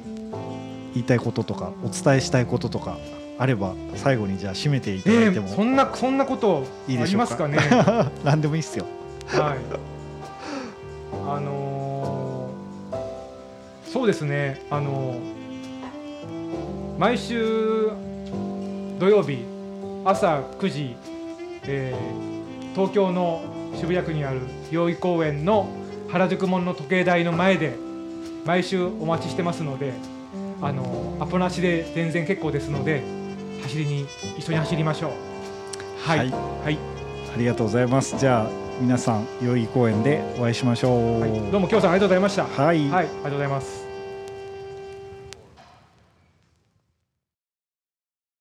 [0.94, 2.98] 言いたいこととかお伝えしたいこととか
[3.38, 7.58] あれば最後にじゃあ締めていただえいてもーそんなそんなことありますかね？
[8.24, 8.86] 何でもいいっすよ
[9.28, 9.58] はい。
[11.28, 14.62] あのーそうですね。
[14.70, 15.18] あのー
[16.98, 17.90] 毎週
[19.00, 19.40] 土曜日
[20.06, 20.96] 朝9時、
[21.64, 22.32] えー
[22.76, 23.42] 東京の
[23.76, 24.40] 渋谷区にある
[24.72, 25.68] 代々木公園の
[26.12, 27.76] 原宿門の時計台の前で
[28.46, 29.94] 毎週お待ちしてますので、
[30.62, 33.04] あのーアポなしで全然結構ですので
[33.62, 34.08] 走りに
[34.38, 35.12] 一緒に走りましょう。
[36.04, 36.18] はい。
[36.20, 36.32] はい
[36.64, 36.78] はい
[37.34, 38.50] ありがとうございますじゃあ
[38.82, 42.46] 皆さん代々木公園でお会いしましょうはいどうも今日さんありがとうございました。
[42.46, 43.81] はいはい、ありがとうございます。